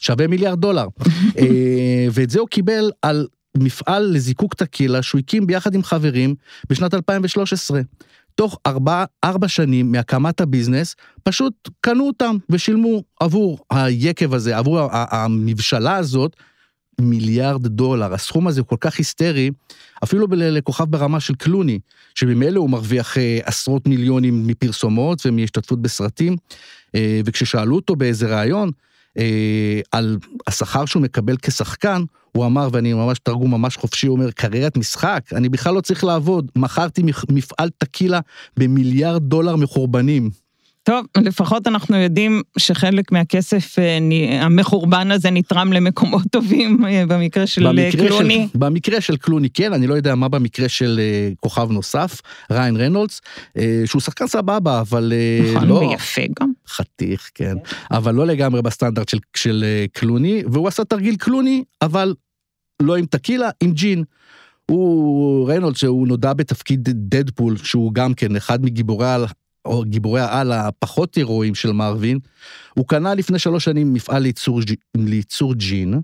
שווה 0.00 0.26
מיליארד 0.26 0.60
דולר. 0.60 0.86
אה, 1.38 2.06
ואת 2.12 2.30
זה 2.30 2.40
הוא 2.40 2.48
קיבל 2.48 2.90
על 3.02 3.26
מפעל 3.56 4.10
לזיקוק 4.12 4.54
טקילה 4.54 5.02
שהוא 5.02 5.18
הקים 5.18 5.46
ביחד 5.46 5.74
עם 5.74 5.82
חברים 5.82 6.34
בשנת 6.70 6.94
2013. 6.94 7.80
תוך 8.34 8.58
ארבע, 8.66 9.04
ארבע 9.24 9.48
שנים 9.48 9.92
מהקמת 9.92 10.40
הביזנס, 10.40 10.96
פשוט 11.22 11.68
קנו 11.80 12.06
אותם 12.06 12.36
ושילמו 12.50 13.02
עבור 13.20 13.58
היקב 13.70 14.34
הזה, 14.34 14.56
עבור 14.56 14.88
המבשלה 14.92 15.96
הזאת, 15.96 16.36
מיליארד 17.00 17.66
דולר. 17.66 18.14
הסכום 18.14 18.46
הזה 18.46 18.60
הוא 18.60 18.66
כל 18.68 18.76
כך 18.80 18.98
היסטרי, 18.98 19.50
אפילו 20.04 20.26
לכוכב 20.30 20.84
ברמה 20.84 21.20
של 21.20 21.34
קלוני, 21.34 21.78
שממילא 22.14 22.60
הוא 22.60 22.70
מרוויח 22.70 23.18
אה, 23.18 23.38
עשרות 23.44 23.86
מיליונים 23.86 24.46
מפרסומות 24.46 25.22
ומהשתתפות 25.26 25.82
בסרטים, 25.82 26.36
אה, 26.94 27.20
וכששאלו 27.24 27.76
אותו 27.76 27.96
באיזה 27.96 28.36
ראיון, 28.38 28.70
אה, 29.18 29.80
על 29.92 30.18
השכר 30.46 30.84
שהוא 30.84 31.02
מקבל 31.02 31.36
כשחקן, 31.42 32.02
הוא 32.32 32.46
אמר, 32.46 32.68
ואני 32.72 32.92
ממש 32.92 33.18
תרגום 33.18 33.50
ממש 33.50 33.76
חופשי, 33.76 34.06
הוא 34.06 34.16
אומר, 34.16 34.30
קריירת 34.30 34.76
משחק, 34.76 35.24
אני 35.32 35.48
בכלל 35.48 35.74
לא 35.74 35.80
צריך 35.80 36.04
לעבוד, 36.04 36.50
מכרתי 36.56 37.02
מפ- 37.02 37.30
מפעל 37.30 37.68
טקילה 37.78 38.20
במיליארד 38.56 39.22
דולר 39.22 39.56
מחורבנים. 39.56 40.30
טוב, 40.82 41.06
לפחות 41.16 41.66
אנחנו 41.66 41.96
יודעים 41.96 42.42
שחלק 42.58 43.12
מהכסף 43.12 43.78
אה, 43.78 43.98
המחורבן 44.44 45.10
הזה 45.10 45.30
נתרם 45.30 45.72
למקומות 45.72 46.22
טובים 46.32 46.84
אה, 46.86 47.04
במקרה 47.08 47.46
של 47.46 47.66
אה, 47.66 47.72
במקרה 47.72 48.08
קלוני. 48.08 48.48
של, 48.52 48.58
במקרה 48.58 49.00
של 49.00 49.16
קלוני 49.16 49.50
כן, 49.50 49.72
אני 49.72 49.86
לא 49.86 49.94
יודע 49.94 50.14
מה 50.14 50.28
במקרה 50.28 50.68
של 50.68 51.00
כוכב 51.40 51.70
נוסף, 51.70 52.20
ריאן 52.52 52.76
ריינולדס, 52.76 53.20
שהוא 53.84 54.02
שחקן 54.02 54.26
סבבה, 54.26 54.80
אבל 54.80 55.12
נכון, 55.54 55.68
לא... 55.68 55.74
ויפה 55.74 56.22
גם. 56.40 56.52
חתיך, 56.68 57.30
כן. 57.34 57.54
אבל 57.90 58.14
לא 58.14 58.26
לגמרי 58.26 58.62
בסטנדרט 58.62 59.08
של, 59.08 59.18
של 59.36 59.64
קלוני, 59.92 60.42
והוא 60.52 60.68
עשה 60.68 60.84
תרגיל 60.84 61.16
קלוני, 61.16 61.64
אבל 61.82 62.14
לא 62.82 62.96
עם 62.96 63.06
טקילה, 63.06 63.50
עם 63.60 63.72
ג'ין. 63.72 64.04
הוא, 64.70 65.48
ריינולדס, 65.48 65.76
שהוא 65.76 66.08
נודע 66.08 66.32
בתפקיד 66.32 66.88
דדפול, 66.92 67.56
שהוא 67.56 67.92
גם 67.94 68.14
כן 68.14 68.36
אחד 68.36 68.64
מגיבורי 68.64 69.06
או 69.64 69.84
גיבורי 69.84 70.20
העל 70.20 70.52
הפחות 70.52 71.14
הירואיים 71.14 71.54
של 71.54 71.72
מרווין, 71.72 72.18
הוא 72.74 72.86
קנה 72.88 73.14
לפני 73.14 73.38
שלוש 73.38 73.64
שנים 73.64 73.94
מפעל 73.94 74.22
לייצור, 74.22 74.60
לייצור 74.96 75.54
ג'ין, 75.54 76.00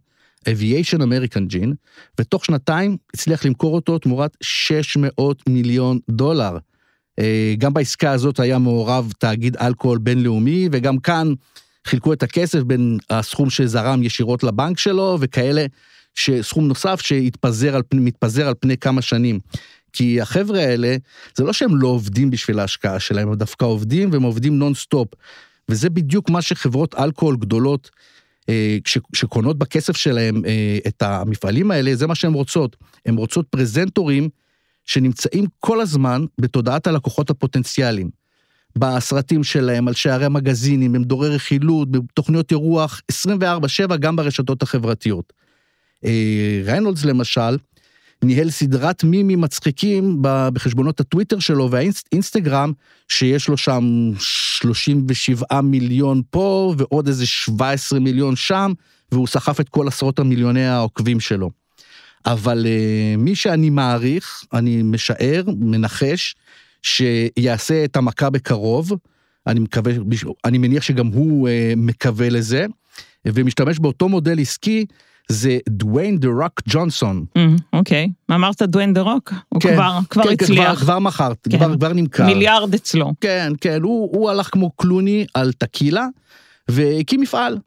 Aviation 0.48 0.98
American 0.98 1.44
ג'ין, 1.46 1.74
ותוך 2.20 2.44
שנתיים 2.44 2.96
הצליח 3.14 3.44
למכור 3.44 3.74
אותו 3.74 3.98
תמורת 3.98 4.36
600 4.40 5.48
מיליון 5.48 5.98
דולר. 6.10 6.58
אה, 7.18 7.54
גם 7.58 7.74
בעסקה 7.74 8.10
הזאת 8.10 8.40
היה 8.40 8.58
מעורב 8.58 9.12
תאגיד 9.18 9.56
אלכוהול 9.56 9.98
בינלאומי, 9.98 10.68
וגם 10.72 10.98
כאן 10.98 11.32
חילקו 11.86 12.12
את 12.12 12.22
הכסף 12.22 12.62
בין 12.62 12.98
הסכום 13.10 13.50
שזרם 13.50 14.02
ישירות 14.02 14.42
לבנק 14.42 14.78
שלו, 14.78 15.18
וכאלה, 15.20 15.66
שסכום 16.14 16.68
נוסף 16.68 17.00
שהתפזר 17.00 17.76
על, 17.76 17.82
על 18.46 18.54
פני 18.60 18.76
כמה 18.76 19.02
שנים. 19.02 19.40
כי 19.92 20.20
החבר'ה 20.20 20.60
האלה, 20.60 20.96
זה 21.34 21.44
לא 21.44 21.52
שהם 21.52 21.76
לא 21.76 21.88
עובדים 21.88 22.30
בשביל 22.30 22.58
ההשקעה 22.58 23.00
שלהם, 23.00 23.28
הם 23.28 23.34
דווקא 23.34 23.64
עובדים 23.64 24.12
והם 24.12 24.22
עובדים 24.22 24.58
נונסטופ. 24.58 25.08
וזה 25.68 25.90
בדיוק 25.90 26.30
מה 26.30 26.42
שחברות 26.42 26.94
אלכוהול 26.94 27.36
גדולות, 27.36 27.90
אה, 28.48 28.78
שקונות 29.12 29.58
בכסף 29.58 29.96
שלהם 29.96 30.44
אה, 30.46 30.78
את 30.86 31.02
המפעלים 31.02 31.70
האלה, 31.70 31.94
זה 31.94 32.06
מה 32.06 32.14
שהן 32.14 32.32
רוצות. 32.32 32.76
הן 33.06 33.16
רוצות 33.16 33.46
פרזנטורים 33.50 34.28
שנמצאים 34.84 35.44
כל 35.60 35.80
הזמן 35.80 36.24
בתודעת 36.40 36.86
הלקוחות 36.86 37.30
הפוטנציאליים. 37.30 38.10
בסרטים 38.76 39.44
שלהם, 39.44 39.88
על 39.88 39.94
שערי 39.94 40.28
מגזינים, 40.28 40.92
במדורי 40.92 41.28
רכילות, 41.28 41.90
בתוכניות 41.90 42.50
אירוח, 42.50 43.00
24/7 43.12 43.96
גם 43.96 44.16
ברשתות 44.16 44.62
החברתיות. 44.62 45.32
אה, 46.04 46.62
ריינולדס 46.64 47.04
למשל, 47.04 47.56
ניהל 48.22 48.50
סדרת 48.50 49.04
מימים 49.04 49.40
מצחיקים 49.40 50.18
בחשבונות 50.22 51.00
הטוויטר 51.00 51.38
שלו 51.38 51.70
והאינסטגרם, 51.70 52.72
שיש 53.08 53.48
לו 53.48 53.56
שם 53.56 54.10
37 54.18 55.60
מיליון 55.60 56.22
פה 56.30 56.74
ועוד 56.78 57.08
איזה 57.08 57.26
17 57.26 58.00
מיליון 58.00 58.36
שם, 58.36 58.72
והוא 59.12 59.26
סחף 59.26 59.60
את 59.60 59.68
כל 59.68 59.88
עשרות 59.88 60.18
המיליוני 60.18 60.66
העוקבים 60.66 61.20
שלו. 61.20 61.50
אבל 62.26 62.66
uh, 62.66 63.20
מי 63.20 63.34
שאני 63.34 63.70
מעריך, 63.70 64.44
אני 64.52 64.82
משער, 64.82 65.42
מנחש, 65.58 66.34
שיעשה 66.82 67.84
את 67.84 67.96
המכה 67.96 68.30
בקרוב, 68.30 68.92
אני 69.46 69.60
מקווה, 69.60 69.92
אני 70.44 70.58
מניח 70.58 70.82
שגם 70.82 71.06
הוא 71.06 71.48
uh, 71.48 71.52
מקווה 71.76 72.28
לזה, 72.28 72.66
ומשתמש 73.26 73.78
באותו 73.78 74.08
מודל 74.08 74.40
עסקי, 74.40 74.86
זה 75.28 75.58
דוויין 75.68 76.18
דה 76.18 76.28
רוק 76.28 76.62
ג'ונסון. 76.68 77.24
אמ, 77.36 77.56
אוקיי, 77.72 78.08
מה 78.28 78.34
אמרת 78.34 78.62
דוויין 78.62 78.94
דה 78.94 79.00
רוק? 79.00 79.32
הוא 79.48 79.60
כן, 79.60 79.74
כבר 79.74 79.98
כבר 80.10 80.22
כן, 80.22 80.28
כן, 80.28 80.36
כבר, 80.36 80.44
הצליח. 80.44 80.80
כבר 80.80 80.98
מכר, 80.98 81.48
כן. 81.50 81.58
כבר, 81.58 81.76
כבר 81.76 81.92
נמכר. 81.92 82.26
מיליארד 82.26 82.74
אצלו. 82.74 83.12
כן, 83.20 83.52
כן, 83.60 83.82
הוא, 83.82 84.10
הוא 84.16 84.30
הלך 84.30 84.48
כמו 84.52 84.70
קלוני 84.70 85.26
על 85.34 85.52
טקילה, 85.52 86.06
והקים 86.68 87.20
מפעל. 87.20 87.58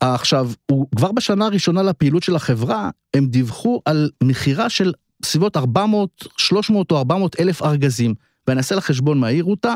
עכשיו, 0.00 0.50
הוא, 0.70 0.86
כבר 0.96 1.12
בשנה 1.12 1.46
הראשונה 1.46 1.82
לפעילות 1.82 2.22
של 2.22 2.36
החברה, 2.36 2.90
הם 3.14 3.26
דיווחו 3.26 3.80
על 3.84 4.10
מכירה 4.22 4.70
של 4.70 4.92
בסביבות 5.20 5.56
400, 5.56 6.26
300 6.36 6.90
או 6.90 6.98
400 6.98 7.40
אלף 7.40 7.62
ארגזים. 7.62 8.14
ואני 8.46 8.58
אעשה 8.58 8.74
לך 8.74 8.84
חשבון 8.84 9.18
מהיר 9.18 9.44
אותה, 9.44 9.74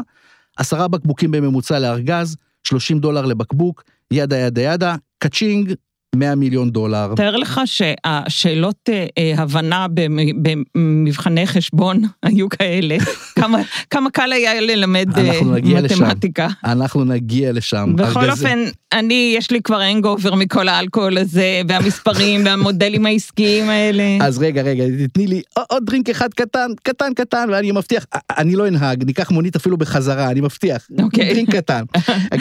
עשרה 0.57 0.89
בקבוקים 0.89 1.31
בממוצע 1.31 1.79
לארגז, 1.79 2.37
30 2.65 2.99
דולר 2.99 3.27
לבקבוק, 3.27 3.83
yada 4.11 4.37
yada 4.37 4.63
yada, 4.63 4.97
ka-ching, 5.19 5.75
100 6.19 6.35
מיליון 6.35 6.71
דולר. 6.71 7.13
תאר 7.17 7.37
לך 7.37 7.61
שהשאלות 7.65 8.89
אה, 8.89 9.07
אה, 9.19 9.35
הבנה 9.37 9.87
במ- 9.95 10.43
במבחני 10.75 11.47
חשבון 11.47 12.03
היו 12.23 12.49
כאלה, 12.49 12.97
כמה- 13.39 13.59
כמה 13.91 14.11
קל 14.11 14.33
היה 14.33 14.61
ללמד 14.61 15.07
אה, 15.19 15.29
אנחנו 15.31 15.53
נגיע 15.55 15.81
לשם. 15.81 16.05
מתמטיקה. 16.05 16.49
אנחנו 16.65 17.05
נגיע 17.05 17.53
לשם. 17.53 17.93
בכל 17.97 18.21
ארגז- 18.21 18.31
אופן, 18.31 18.59
אני, 18.93 19.35
יש 19.39 19.51
לי 19.51 19.63
כבר 19.63 19.81
hangover 19.81 20.35
מכל 20.35 20.69
האלכוהול 20.69 21.19
הזה, 21.19 21.61
והמספרים, 21.69 22.43
והמודלים 22.47 23.07
העסקיים 23.07 23.69
האלה. 23.71 24.03
אז 24.23 24.39
רגע, 24.39 24.63
רגע, 24.63 24.85
תתני 25.07 25.27
לי 25.27 25.43
עוד- 25.71 25.85
דרינק 25.87 26.11
אחד 26.11 26.29
קטן, 26.35 26.71
קטן, 26.83 27.15
קטן, 27.15 27.49
ואני 27.53 27.73
מבטיח, 27.73 28.07
אני 28.39 28.57
לא 28.57 28.69
אנהג, 28.69 29.05
ניקח 29.05 29.31
מונית 29.31 29.57
אפילו 29.57 29.77
בחזרה, 29.77 30.31
אני 30.31 30.41
מבטיח. 30.41 30.87
אוקיי. 31.03 31.33
דרינק 31.33 31.51
קטן. 31.57 31.85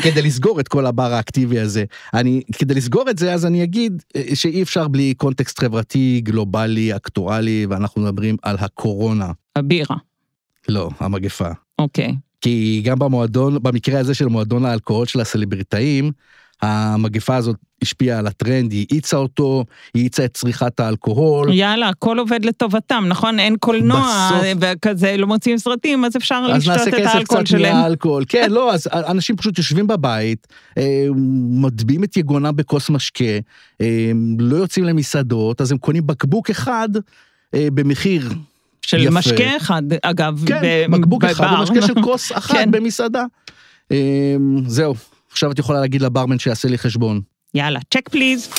כדי 0.01 0.21
לסגור 0.21 0.59
את 0.59 0.67
כל 0.67 0.85
הבר 0.85 1.13
האקטיבי 1.13 1.59
הזה. 1.59 1.83
אני, 2.13 2.41
כדי 2.57 2.73
לסגור 2.73 3.09
את 3.09 3.17
זה, 3.17 3.33
אז 3.33 3.45
אני 3.45 3.63
אגיד 3.65 4.03
אה, 4.15 4.35
שאי 4.35 4.63
אפשר 4.63 4.87
בלי 4.87 5.13
קונטקסט 5.13 5.59
חברתי, 5.59 6.21
גלובלי, 6.23 6.95
אקטואלי, 6.95 7.65
ואנחנו 7.69 8.01
מדברים 8.01 8.37
על 8.41 8.55
הקורונה. 8.59 9.31
הבירה, 9.55 9.95
לא, 10.67 10.89
המגפה. 10.99 11.49
אוקיי. 11.79 12.15
כי 12.41 12.81
גם 12.85 12.99
במועדון, 12.99 13.63
במקרה 13.63 13.99
הזה 13.99 14.13
של 14.13 14.25
מועדון 14.25 14.65
האלכוהול 14.65 15.05
של 15.05 15.19
הסלבריטאים, 15.19 16.11
המגפה 16.65 17.35
הזאת 17.35 17.55
השפיעה 17.81 18.19
על 18.19 18.27
הטרנד, 18.27 18.71
היא 18.71 18.85
האיצה 18.91 19.17
אותו, 19.17 19.65
היא 19.93 20.01
האיצה 20.01 20.25
את 20.25 20.33
צריכת 20.33 20.79
האלכוהול. 20.79 21.53
יאללה, 21.53 21.89
הכל 21.89 22.19
עובד 22.19 22.45
לטובתם, 22.45 23.05
נכון? 23.07 23.39
אין 23.39 23.55
קולנוע, 23.59 24.29
בסוף- 24.31 24.57
וכזה 24.59 25.15
לא 25.17 25.27
מוצאים 25.27 25.57
סרטים, 25.57 26.05
אז 26.05 26.17
אפשר 26.17 26.41
אז 26.51 26.57
לשתות 26.57 26.77
נעשה 26.77 26.89
את 26.89 26.95
כסף 26.95 27.15
האלכוהול 27.15 27.43
קצת 27.43 27.51
שלהם. 27.57 27.75
מהאלכוהול. 27.75 28.23
כן, 28.29 28.51
לא, 28.51 28.73
אז 28.73 28.87
אנשים 28.93 29.35
פשוט 29.37 29.57
יושבים 29.57 29.87
בבית, 29.87 30.47
אה, 30.77 31.07
מטביעים 31.61 32.03
את 32.03 32.17
יגונם 32.17 32.55
בכוס 32.55 32.89
משקה, 32.89 33.23
אה, 33.81 34.11
לא 34.39 34.55
יוצאים 34.55 34.85
למסעדות, 34.85 35.61
אז 35.61 35.71
הם 35.71 35.77
קונים 35.77 36.07
בקבוק 36.07 36.49
אחד 36.49 36.89
אה, 37.53 37.67
במחיר, 37.73 38.29
של 38.81 39.03
יפה. 39.03 39.09
משקה 39.19 39.57
אחד, 39.57 39.83
אגב, 40.01 40.43
כן, 40.45 40.61
ב- 40.63 40.95
בקבוק 40.95 41.23
אחד 41.23 41.45
בבר. 41.47 41.59
במשקה 41.59 41.87
של 41.87 42.01
כוס 42.01 42.31
אחת 42.31 42.51
כן. 42.51 42.71
במסעדה. 42.71 43.23
אה, 43.91 44.35
זהו, 44.67 44.95
עכשיו 45.35 45.51
את 45.51 45.59
יכולה 45.59 45.79
להגיד 45.79 46.01
לברמן 46.01 46.39
שיעשה 46.39 46.67
לי 46.67 46.77
חשבון. 46.77 47.21
יאללה, 47.53 47.79
צ'ק 47.93 48.09
פליז. 48.09 48.49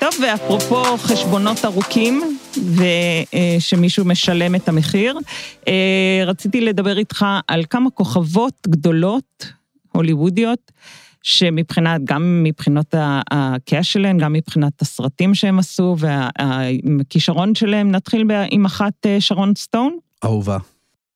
טוב, 0.00 0.14
ואפרופו 0.22 0.96
חשבונות 0.98 1.64
ארוכים, 1.64 2.38
ושמישהו 3.58 4.04
משלם 4.04 4.54
את 4.54 4.68
המחיר, 4.68 5.18
אה, 5.68 6.22
רציתי 6.26 6.60
לדבר 6.60 6.98
איתך 6.98 7.26
על 7.48 7.64
כמה 7.70 7.90
כוכבות 7.90 8.66
גדולות, 8.68 9.52
הוליוודיות, 9.92 10.72
שמבחינת, 11.26 12.00
גם 12.04 12.42
מבחינות 12.42 12.94
ה- 12.94 13.20
הקאש 13.30 13.92
שלהן, 13.92 14.18
גם 14.18 14.32
מבחינת 14.32 14.82
הסרטים 14.82 15.34
שהם 15.34 15.58
עשו 15.58 15.96
והכישרון 15.98 17.54
שלהם, 17.54 17.90
נתחיל 17.90 18.24
עם 18.50 18.64
אחת 18.64 18.92
אה, 19.06 19.20
שרון 19.20 19.52
סטון. 19.56 19.96
אהובה. 20.24 20.58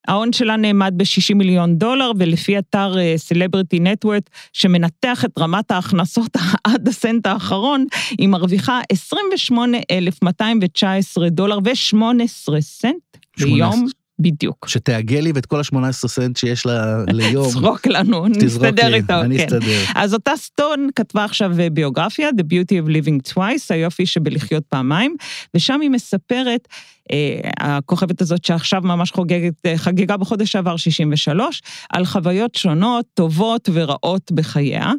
ההון 0.07 0.33
שלה 0.33 0.55
נאמד 0.55 0.93
ב-60 0.97 1.35
מיליון 1.35 1.75
דולר, 1.75 2.11
ולפי 2.17 2.59
אתר 2.59 2.93
סלבריטי 3.17 3.79
נטוורט, 3.79 4.29
שמנתח 4.53 5.25
את 5.25 5.31
רמת 5.39 5.71
ההכנסות 5.71 6.37
עד 6.67 6.87
הסנט 6.87 7.27
האחרון, 7.27 7.85
היא 8.17 8.27
מרוויחה 8.27 8.79
28,219 8.91 11.29
דולר 11.29 11.57
ו-18 11.57 12.61
סנט 12.61 12.93
ביום 13.39 13.71
18. 13.71 14.00
בדיוק. 14.21 14.67
שתעגל 14.67 15.19
לי 15.19 15.31
ואת 15.35 15.45
כל 15.45 15.59
ה-18 15.59 15.91
סנט 15.91 16.37
שיש 16.37 16.65
לה 16.65 17.03
ליום. 17.07 17.49
צרוק 17.53 17.87
לנו, 17.87 18.25
תזרוק 18.29 18.65
נסתדר 18.65 18.89
לי, 18.89 18.97
איתו, 18.97 19.21
אני 19.21 19.37
כן. 19.37 19.43
אסתדר. 19.43 19.83
אז 19.95 20.13
אותה 20.13 20.31
סטון 20.35 20.89
כתבה 20.95 21.25
עכשיו 21.25 21.59
אה, 21.59 21.69
ביוגרפיה, 21.69 22.29
The 22.29 22.43
Beauty 22.43 22.85
of 22.85 22.89
Living 22.89 23.33
Twice, 23.33 23.65
היופי 23.69 24.05
שבלחיות 24.05 24.63
פעמיים, 24.69 25.15
ושם 25.55 25.81
היא 25.81 25.89
מספרת, 25.89 26.67
אה, 27.11 27.49
הכוכבת 27.59 28.21
הזאת 28.21 28.45
שעכשיו 28.45 28.81
ממש 28.83 29.11
חוגגת, 29.11 29.53
אה, 29.65 29.77
חגגה 29.77 30.17
בחודש 30.17 30.51
שעבר 30.51 30.77
63, 30.77 31.61
על 31.89 32.05
חוויות 32.05 32.55
שונות, 32.55 33.05
טובות 33.13 33.69
ורעות 33.73 34.31
בחייה, 34.31 34.91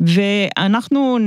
ואנחנו 0.00 1.18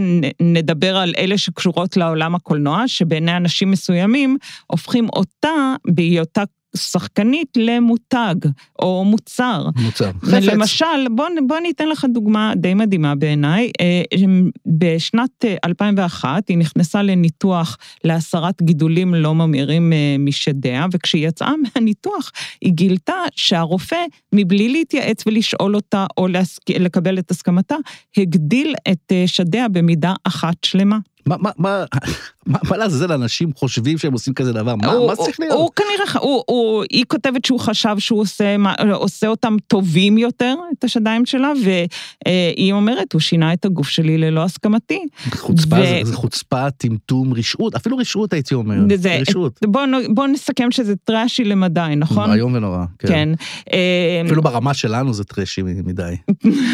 נדבר 0.42 0.98
על 0.98 1.14
אלה 1.18 1.38
שקשורות 1.38 1.98
לעולם 1.98 2.36
הקולנוע, 2.36 2.84
שבעיני 2.88 3.38
אנשים 3.38 3.72
מסוימים 3.72 4.38
הופכים 4.68 5.10
אותה, 5.10 5.76
בהיותה 5.88 6.44
שחקנית 6.76 7.58
למותג 7.58 8.36
או 8.80 9.04
מוצר. 9.06 9.66
מוצר. 9.76 10.12
למשל, 10.24 10.86
בוא, 11.12 11.26
בוא 11.48 11.60
ניתן 11.60 11.90
לך 11.90 12.06
דוגמה 12.10 12.54
די 12.56 12.74
מדהימה 12.74 13.16
בעיניי. 13.16 13.72
אה, 13.82 14.02
בשנת 14.66 15.46
2001 15.66 16.48
היא 16.48 16.58
נכנסה 16.58 17.04
לניתוח 17.04 17.78
להסרת 18.04 18.62
גידולים 18.62 19.14
לא 19.16 19.36
ממאירים 19.36 19.94
משדיה, 20.20 20.86
וכשהיא 20.92 21.28
יצאה 21.28 21.54
מהניתוח, 21.76 22.32
היא 22.62 22.74
גילתה 22.74 23.16
שהרופא, 23.36 24.06
מבלי 24.34 24.70
להתייעץ 24.70 25.24
ולשאול 25.28 25.76
אותה 25.76 26.06
או 26.18 26.28
לקבל 26.70 27.20
את 27.20 27.32
הסכמתה, 27.32 27.76
הגדיל 28.18 28.76
את 28.92 29.12
שדיה 29.26 29.68
במידה 29.68 30.14
אחת 30.24 30.64
שלמה. 30.64 30.98
מה, 31.26 31.36
מה, 31.40 31.52
מה, 31.58 31.84
מה 32.46 32.78
לעזאזל 32.78 33.12
אנשים 33.12 33.50
חושבים 33.56 33.98
שהם 33.98 34.14
עושים 34.14 34.34
כזה 34.34 34.54
דבר? 34.54 34.76
מה, 34.76 34.92
הוא, 34.92 35.08
מה 35.08 35.16
צריך 35.16 35.40
להיות? 35.40 35.56
הוא 35.56 35.70
כנראה, 35.76 36.22
הוא, 36.22 36.44
הוא, 36.48 36.84
היא 36.90 37.06
כותבת 37.08 37.46
שהוא 37.46 37.60
חשב 37.60 37.96
שהוא 38.00 38.20
עושה, 38.20 38.56
עושה 38.94 39.28
אותם 39.28 39.56
טובים 39.68 40.18
יותר, 40.18 40.56
את 40.80 40.84
השדיים 40.84 41.26
שלה, 41.26 41.52
והיא 41.64 42.74
אומרת, 42.74 43.14
הוא 43.14 43.22
שינה 43.22 43.54
את 43.54 43.66
הגוף 43.66 43.88
שלי 43.90 44.18
ללא 44.18 44.44
הסכמתי. 44.44 45.00
חוצפה, 45.32 45.76
ו... 45.76 45.80
זה, 45.80 46.00
זה 46.04 46.16
חוצפה, 46.16 46.72
טמטום, 46.72 47.34
רשעות, 47.34 47.76
אפילו 47.76 47.98
רשעות 47.98 48.34
הייתי 48.34 48.56
אומר, 48.56 48.76
זה, 48.96 49.18
רשעות. 49.22 49.60
בוא, 49.66 49.82
בוא 50.10 50.28
נסכם 50.28 50.72
שזה 50.72 50.96
טראשי 50.96 51.44
למדי, 51.44 51.94
נכון? 51.98 52.34
איום 52.34 52.54
ונורא, 52.54 52.86
כן. 53.00 53.08
כן. 53.08 53.30
אה, 53.74 54.22
אפילו 54.26 54.42
ברמה 54.42 54.74
שלנו 54.74 55.14
זה 55.14 55.24
טראשי 55.24 55.62
מדי. 55.64 56.16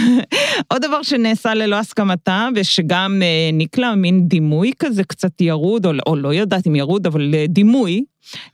עוד 0.72 0.82
דבר 0.82 1.04
שנעשה 1.04 1.54
ללא 1.54 1.76
הסכמתה, 1.76 2.48
ושגם 2.56 3.22
אה, 3.22 3.50
נקלע 3.54 3.96
מין 3.96 4.28
דימוי 4.28 4.72
כזה 4.80 5.04
קצת 5.04 5.42
ירוד, 5.58 5.86
או, 5.86 5.92
או 6.08 6.16
לא 6.16 6.34
יודעת 6.34 6.68
אם 6.68 6.76
ירוד, 6.76 7.08
אבל 7.08 7.36
אה, 7.36 7.46
דימוי, 7.48 8.04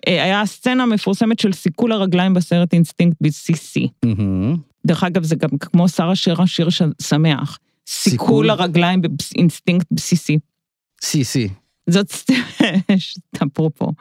אה, 0.08 0.24
היה 0.24 0.42
הסצנה 0.42 0.84
המפורסמת 0.84 1.40
של 1.40 1.54
סיכול 1.54 1.92
הרגליים 1.92 2.34
בסרט 2.34 2.74
אינסטינקט 2.74 3.18
בייסיק. 3.22 3.88
Mm-hmm. 4.06 4.58
דרך 4.86 5.04
אגב, 5.04 5.24
זה 5.24 5.36
גם 5.36 5.50
כמו 5.60 5.90
שר 5.90 6.10
השיר 6.10 6.42
השיר 6.42 6.68
שמח. 7.02 7.58
סיכול 7.88 8.50
הרגליים 8.50 9.02
באינסטינקט 9.02 9.88
בסיסי. 9.92 10.40
בסיסי. 11.06 11.63
זאת 11.90 12.12
סצנה, 12.12 12.38
אפרופו, 13.54 13.92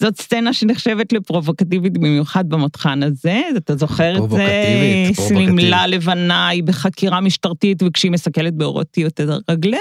זאת 0.00 0.20
סצנה 0.20 0.52
שנחשבת 0.52 1.12
לפרובוקטיבית 1.12 1.92
במיוחד 1.92 2.48
במותחן 2.48 3.02
הזה, 3.02 3.42
אתה 3.56 3.76
זוכר 3.76 4.10
את 4.10 4.14
זה? 4.14 4.18
פרובוקטיבית, 4.18 5.20
שמלה 5.20 5.86
לבנה, 5.86 6.48
היא 6.48 6.62
בחקירה 6.62 7.20
משטרתית, 7.20 7.82
וכשהיא 7.82 8.12
משכלת 8.12 8.54
באירוטיות 8.54 9.20
את 9.20 9.28
רגליה, 9.50 9.80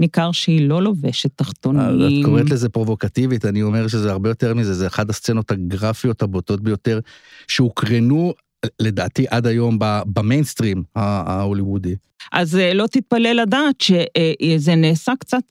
ניכר 0.00 0.32
שהיא 0.32 0.68
לא 0.68 0.82
לובשת 0.82 1.30
תחתונים. 1.36 2.20
את 2.20 2.24
קוראת 2.24 2.50
לזה 2.50 2.68
פרובוקטיבית, 2.68 3.44
אני 3.44 3.62
אומר 3.62 3.88
שזה 3.88 4.10
הרבה 4.10 4.28
יותר 4.28 4.54
מזה, 4.54 4.74
זה 4.74 4.86
אחת 4.86 5.10
הסצנות 5.10 5.50
הגרפיות 5.50 6.22
הבוטות 6.22 6.60
ביותר 6.60 7.00
שהוקרנו 7.48 8.34
לדעתי 8.80 9.26
עד 9.30 9.46
היום 9.46 9.78
במיינסטרים 10.06 10.82
ההוליוודי. 10.96 11.94
אז 12.32 12.56
אה, 12.56 12.74
לא 12.74 12.86
תתפלא 12.86 13.32
לדעת 13.32 13.80
שזה 13.80 14.74
נעשה 14.74 15.12
קצת 15.18 15.42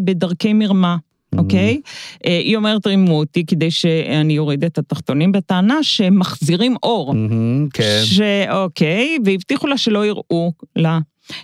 בדרכי 0.00 0.52
מרמה. 0.52 0.96
אוקיי? 1.38 1.80
Okay? 1.84 1.88
אה, 2.26 2.38
היא 2.38 2.56
אומרת, 2.56 2.86
רימו 2.86 3.18
אותי 3.18 3.46
כדי 3.46 3.70
שאני 3.70 4.38
אוריד 4.38 4.64
את 4.64 4.78
התחתונים, 4.78 5.32
בטענה 5.32 5.82
שהם 5.82 6.18
מחזירים 6.18 6.76
אור. 6.82 7.14
כן. 7.72 8.00
שאוקיי, 8.04 9.18
והבטיחו 9.24 9.66
לה 9.66 9.78
שלא 9.78 10.06
יראו 10.06 10.52
לה. 10.76 10.98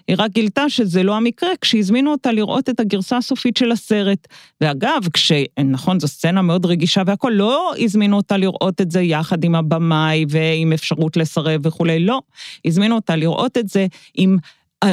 היא 0.08 0.16
רק 0.18 0.30
גילתה 0.30 0.68
שזה 0.68 1.02
לא 1.02 1.16
המקרה 1.16 1.50
כשהזמינו 1.60 2.10
אותה 2.10 2.32
לראות 2.32 2.68
את 2.68 2.80
הגרסה 2.80 3.16
הסופית 3.16 3.56
של 3.56 3.72
הסרט. 3.72 4.28
ואגב, 4.60 5.00
כש... 5.12 5.32
נכון, 5.64 6.00
זו 6.00 6.08
סצנה 6.08 6.42
מאוד 6.42 6.66
רגישה 6.66 7.02
והכול, 7.06 7.32
לא 7.32 7.72
הזמינו 7.78 8.16
אותה 8.16 8.36
לראות 8.36 8.80
את 8.80 8.90
זה 8.90 9.00
יחד 9.00 9.44
עם 9.44 9.54
הבמאי 9.54 10.24
ועם 10.28 10.72
אפשרות 10.72 11.16
לסרב 11.16 11.60
וכולי, 11.66 12.00
לא. 12.00 12.20
הזמינו 12.64 12.94
אותה 12.94 13.16
לראות 13.16 13.58
את 13.58 13.68
זה 13.68 13.86
עם... 14.14 14.36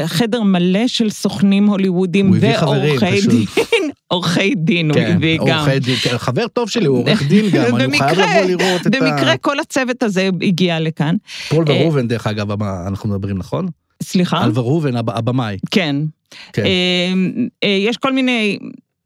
חדר 0.05 0.41
מלא 0.41 0.87
של 0.87 1.09
סוכנים 1.09 1.67
הוליוודים 1.67 2.31
ועורכי 2.39 3.21
דין, 3.27 3.45
עורכי 4.07 4.55
דין 4.55 4.89
הוא 4.89 4.99
כן, 4.99 5.15
הביא 5.15 5.39
גם. 5.47 5.59
עורכי 5.59 5.79
דין, 5.79 5.95
כן, 5.95 6.17
חבר 6.17 6.47
טוב 6.47 6.69
שלי, 6.69 6.85
הוא 6.85 6.97
עורך 6.97 7.23
דין 7.23 7.49
גם, 7.49 7.75
אני 7.75 7.97
חייב 7.97 8.19
לבוא 8.19 8.63
לראות 8.65 8.87
את 8.87 8.95
ה... 8.95 8.99
במקרה 8.99 9.37
כל 9.37 9.59
הצוות 9.59 10.03
הזה 10.03 10.29
הגיע 10.41 10.79
לכאן. 10.79 11.15
פול 11.49 11.65
אה, 11.69 11.81
ורובן, 11.81 12.07
דרך 12.07 12.27
אגב, 12.27 12.63
אנחנו 12.63 13.09
מדברים, 13.09 13.37
נכון? 13.37 13.67
סליחה? 14.03 14.43
על 14.43 14.51
ורובן, 14.53 14.95
הבמאי. 14.95 15.57
כן. 15.71 15.95
כן. 16.53 16.65
אה, 16.65 17.13
אה, 17.63 17.69
יש 17.69 17.97
כל 17.97 18.13
מיני, 18.13 18.57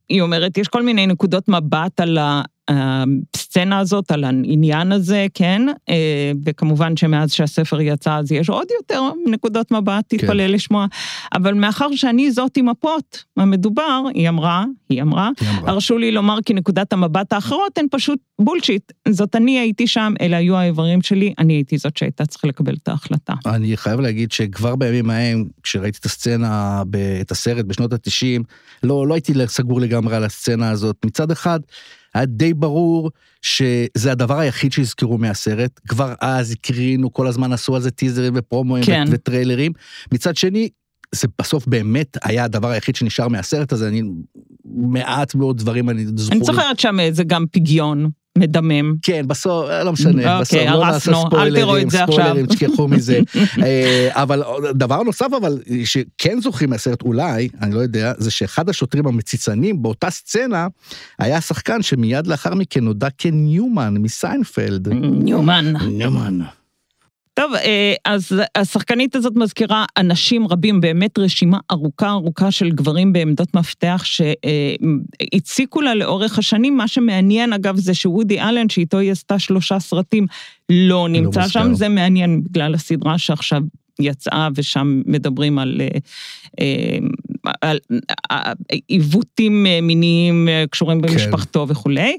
היא 0.09 0.21
אומרת, 0.21 0.57
יש 0.57 0.67
כל 0.67 0.83
מיני 0.83 1.07
נקודות 1.07 1.49
מבט 1.49 1.99
על 1.99 2.17
ה... 2.17 2.41
הסצנה 2.69 3.79
הזאת, 3.79 4.11
על 4.11 4.23
העניין 4.23 4.91
הזה, 4.91 5.27
כן, 5.33 5.61
אה, 5.89 6.31
וכמובן 6.45 6.97
שמאז 6.97 7.31
שהספר 7.31 7.81
יצא 7.81 8.15
אז 8.15 8.31
יש 8.31 8.49
עוד 8.49 8.67
יותר 8.79 9.01
נקודות 9.25 9.71
מבט. 9.71 10.03
תתפלא 10.07 10.43
כן. 10.47 10.51
לשמוע, 10.51 10.85
אבל 11.33 11.53
מאחר 11.53 11.95
שאני 11.95 12.31
זאת 12.31 12.57
עם 12.57 12.69
הפוט 12.69 13.17
המדובר, 13.37 14.03
היא 14.13 14.29
אמרה, 14.29 14.65
היא 14.89 15.01
אמרה, 15.01 15.29
היא 15.39 15.49
אמרה, 15.49 15.71
הרשו 15.71 15.97
לי 15.97 16.11
לומר 16.11 16.37
כי 16.45 16.53
נקודת 16.53 16.93
המבט 16.93 17.33
האחרות 17.33 17.77
הן 17.77 17.85
פשוט 17.91 18.19
בולשיט. 18.41 18.91
זאת 19.09 19.35
אני 19.35 19.59
הייתי 19.59 19.87
שם, 19.87 20.13
אלה 20.21 20.37
היו 20.37 20.55
האיברים 20.55 21.01
שלי, 21.01 21.33
אני 21.39 21.53
הייתי 21.53 21.77
זאת 21.77 21.97
שהייתה 21.97 22.25
צריכה 22.25 22.47
לקבל 22.47 22.75
את 22.83 22.87
ההחלטה. 22.87 23.33
אני 23.45 23.77
חייב 23.77 23.99
להגיד 23.99 24.31
שכבר 24.31 24.75
בימים 24.75 25.09
ההם, 25.09 25.45
כשראיתי 25.63 25.97
את 25.99 26.05
הסצנה, 26.05 26.83
את 27.21 27.31
הסרט 27.31 27.65
בשנות 27.65 27.93
ה-90, 27.93 28.43
לא, 28.83 29.07
לא 29.07 29.13
הייתי 29.13 29.33
סגור 29.47 29.81
לגמרי 29.81 30.15
על 30.15 30.23
הסצנה 30.23 30.69
הזאת. 30.69 31.05
מצד 31.05 31.31
אחד, 31.31 31.59
היה 32.13 32.25
די 32.25 32.53
ברור 32.53 33.11
שזה 33.41 34.11
הדבר 34.11 34.39
היחיד 34.39 34.71
שיזכרו 34.71 35.17
מהסרט. 35.17 35.79
כבר 35.87 36.13
אז 36.21 36.51
הקרינו, 36.51 37.13
כל 37.13 37.27
הזמן 37.27 37.53
עשו 37.53 37.75
על 37.75 37.81
זה 37.81 37.91
טיזרים 37.91 38.33
ופרומואים 38.35 38.85
כן. 38.85 39.05
וטריילרים. 39.11 39.71
מצד 40.11 40.35
שני, 40.35 40.69
זה 41.15 41.27
בסוף 41.41 41.67
באמת 41.67 42.17
היה 42.23 42.43
הדבר 42.43 42.67
היחיד 42.67 42.95
שנשאר 42.95 43.27
מהסרט 43.27 43.71
הזה, 43.71 43.87
אני... 43.87 44.01
מעט 44.65 45.35
מאוד 45.35 45.57
דברים 45.57 45.89
אני 45.89 46.05
זוכר. 46.15 46.35
אני 46.35 46.45
זוכרת 46.45 46.79
שם 46.79 46.97
זה 47.11 47.23
גם 47.23 47.45
פגיון. 47.51 48.09
מדמם. 48.37 48.95
כן, 49.01 49.27
בסוף, 49.27 49.69
אה, 49.69 49.83
לא 49.83 49.93
משנה, 49.93 50.39
בסוף, 50.41 50.59
לא 50.59 50.85
נעשה 50.85 51.11
ספוילרים, 51.13 51.55
אל 51.55 51.59
תראו 51.61 51.77
את 51.77 51.89
זה 51.89 51.97
ספוילרים, 51.97 52.45
תשכחו 52.45 52.87
מזה. 52.87 53.19
אה, 53.65 54.09
אבל 54.11 54.43
דבר 54.73 55.03
נוסף, 55.03 55.27
אבל, 55.41 55.59
שכן 55.85 56.41
זוכרים 56.41 56.69
מהסרט 56.69 57.01
אולי, 57.01 57.49
אני 57.61 57.75
לא 57.75 57.79
יודע, 57.79 58.13
זה 58.17 58.31
שאחד 58.31 58.69
השוטרים 58.69 59.07
המציצנים 59.07 59.81
באותה 59.81 60.09
סצנה, 60.09 60.67
היה 61.19 61.41
שחקן 61.41 61.81
שמיד 61.81 62.27
לאחר 62.27 62.55
מכן 62.55 62.83
נודע 62.83 63.07
כניומן 63.17 63.93
מסיינפלד. 63.97 64.87
ניומן. 65.23 65.73
ניומן. 65.87 66.39
טוב, 67.33 67.53
אה, 67.55 67.93
אז 68.05 68.31
השחקנית 68.55 69.15
הזאת 69.15 69.33
מזכירה 69.35 69.85
אנשים 69.97 70.47
רבים, 70.47 70.81
באמת 70.81 71.19
רשימה 71.19 71.57
ארוכה 71.71 72.09
ארוכה 72.09 72.51
של 72.51 72.69
גברים 72.69 73.13
בעמדות 73.13 73.55
מפתח 73.55 74.03
שהציקו 74.05 75.81
לה 75.81 75.95
לאורך 75.95 76.39
השנים. 76.39 76.77
מה 76.77 76.87
שמעניין, 76.87 77.53
אגב, 77.53 77.77
זה 77.77 77.93
שוודי 77.93 78.41
אלן, 78.41 78.69
שאיתו 78.69 78.97
היא 78.97 79.11
עשתה 79.11 79.39
שלושה 79.39 79.79
סרטים, 79.79 80.27
לא 80.69 81.07
נמצא 81.09 81.39
לא 81.41 81.47
שם. 81.47 81.73
זה 81.73 81.89
מעניין 81.89 82.43
בגלל 82.43 82.73
הסדרה 82.73 83.17
שעכשיו 83.17 83.61
יצאה, 83.99 84.47
ושם 84.55 85.01
מדברים 85.05 85.59
על, 85.59 85.81
אה, 86.59 86.97
על 87.61 87.79
עיוותים 88.87 89.65
מיניים 89.81 90.49
קשורים 90.69 91.01
כן. 91.01 91.07
במשפחתו 91.07 91.65
כן. 91.65 91.71
וכולי. 91.71 92.17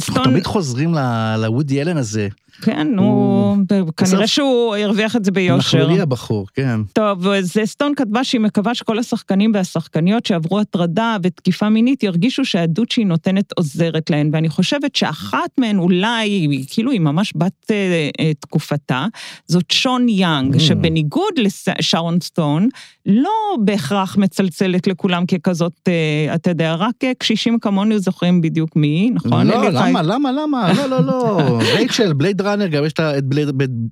אנחנו 0.00 0.24
תמיד 0.24 0.46
חוזרים 0.46 0.94
לוודי 1.38 1.82
אלן 1.82 1.96
הזה. 1.96 2.28
כן, 2.62 2.88
נו, 2.90 3.56
כנראה 3.96 4.26
שהוא 4.26 4.76
הרוויח 4.76 5.16
את 5.16 5.24
זה 5.24 5.30
ביושר. 5.30 5.78
נכלולי 5.78 6.00
הבחור, 6.00 6.46
כן. 6.54 6.80
טוב, 6.92 7.26
אז 7.26 7.58
סטון 7.64 7.94
כתבה 7.94 8.24
שהיא 8.24 8.40
מקווה 8.40 8.74
שכל 8.74 8.98
השחקנים 8.98 9.50
והשחקניות 9.54 10.26
שעברו 10.26 10.60
הטרדה 10.60 11.16
ותקיפה 11.22 11.68
מינית 11.68 12.02
ירגישו 12.02 12.44
שהעדות 12.44 12.90
שהיא 12.90 13.06
נותנת 13.06 13.52
עוזרת 13.52 14.10
להן, 14.10 14.30
ואני 14.32 14.48
חושבת 14.48 14.96
שאחת 14.96 15.50
מהן 15.58 15.78
אולי, 15.78 16.48
כאילו 16.70 16.90
היא 16.90 17.00
ממש 17.00 17.32
בת 17.36 17.70
אה, 17.70 18.08
אה, 18.20 18.34
תקופתה, 18.34 19.06
זאת 19.46 19.70
שון 19.70 20.08
יאנג, 20.08 20.56
mm. 20.56 20.60
שבניגוד 20.60 21.32
לשרון 21.38 22.20
סטון, 22.20 22.68
לא 23.06 23.56
בהכרח 23.64 24.16
מצלצלת 24.16 24.86
לכולם 24.86 25.26
ככזאת, 25.26 25.88
אה, 25.88 26.34
אתה 26.34 26.50
יודע, 26.50 26.74
רק 26.74 26.94
קשישים 27.18 27.58
כמונו 27.58 27.98
זוכרים 27.98 28.40
בדיוק 28.40 28.76
מי, 28.76 29.10
נכון? 29.14 29.46
לא, 29.46 29.68
למה, 29.70 30.02
למה, 30.02 30.32
למה? 30.32 30.72
לא, 30.72 30.86
לא, 30.86 31.00
לא. 31.00 31.38
רייצ'ל, 31.74 32.12
בלייד 32.12 32.40
ראנר, 32.50 32.66
גם 32.66 32.84
יש 32.84 32.92
את 32.92 33.24
בלייד, 33.24 33.48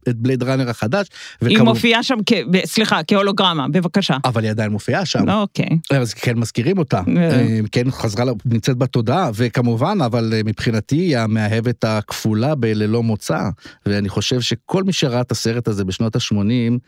את 0.09 0.17
בלייד 0.17 0.43
ראנר 0.43 0.71
החדש. 0.71 1.07
היא 1.41 1.57
וכמו... 1.57 1.71
מופיעה 1.71 2.03
שם, 2.03 2.17
כ... 2.27 2.33
סליחה, 2.65 3.01
כהולוגרמה, 3.07 3.69
בבקשה. 3.69 4.17
אבל 4.25 4.43
היא 4.43 4.51
עדיין 4.51 4.71
מופיעה 4.71 5.07
שם. 5.07 5.31
אוקיי. 5.31 5.69
אז 5.91 6.15
כן 6.15 6.39
מזכירים 6.39 6.79
אותה. 6.79 7.01
אה. 7.17 7.61
כן 7.73 7.91
חזרה, 7.91 8.25
נמצאת 8.45 8.77
בתודעה, 8.77 9.31
וכמובן, 9.35 9.99
אבל 10.05 10.33
אה, 10.37 10.41
מבחינתי 10.45 10.97
היא 10.97 11.19
המאהבת 11.19 11.85
הכפולה 11.85 12.55
בללא 12.55 13.03
מוצא. 13.03 13.41
ואני 13.87 14.09
חושב 14.09 14.41
שכל 14.41 14.85
מי 14.85 14.93
שראה 14.93 15.21
את 15.21 15.33
הסרט 15.33 15.69
הזה 15.69 15.85
בשנות 15.85 16.17
ה-80, 16.17 16.79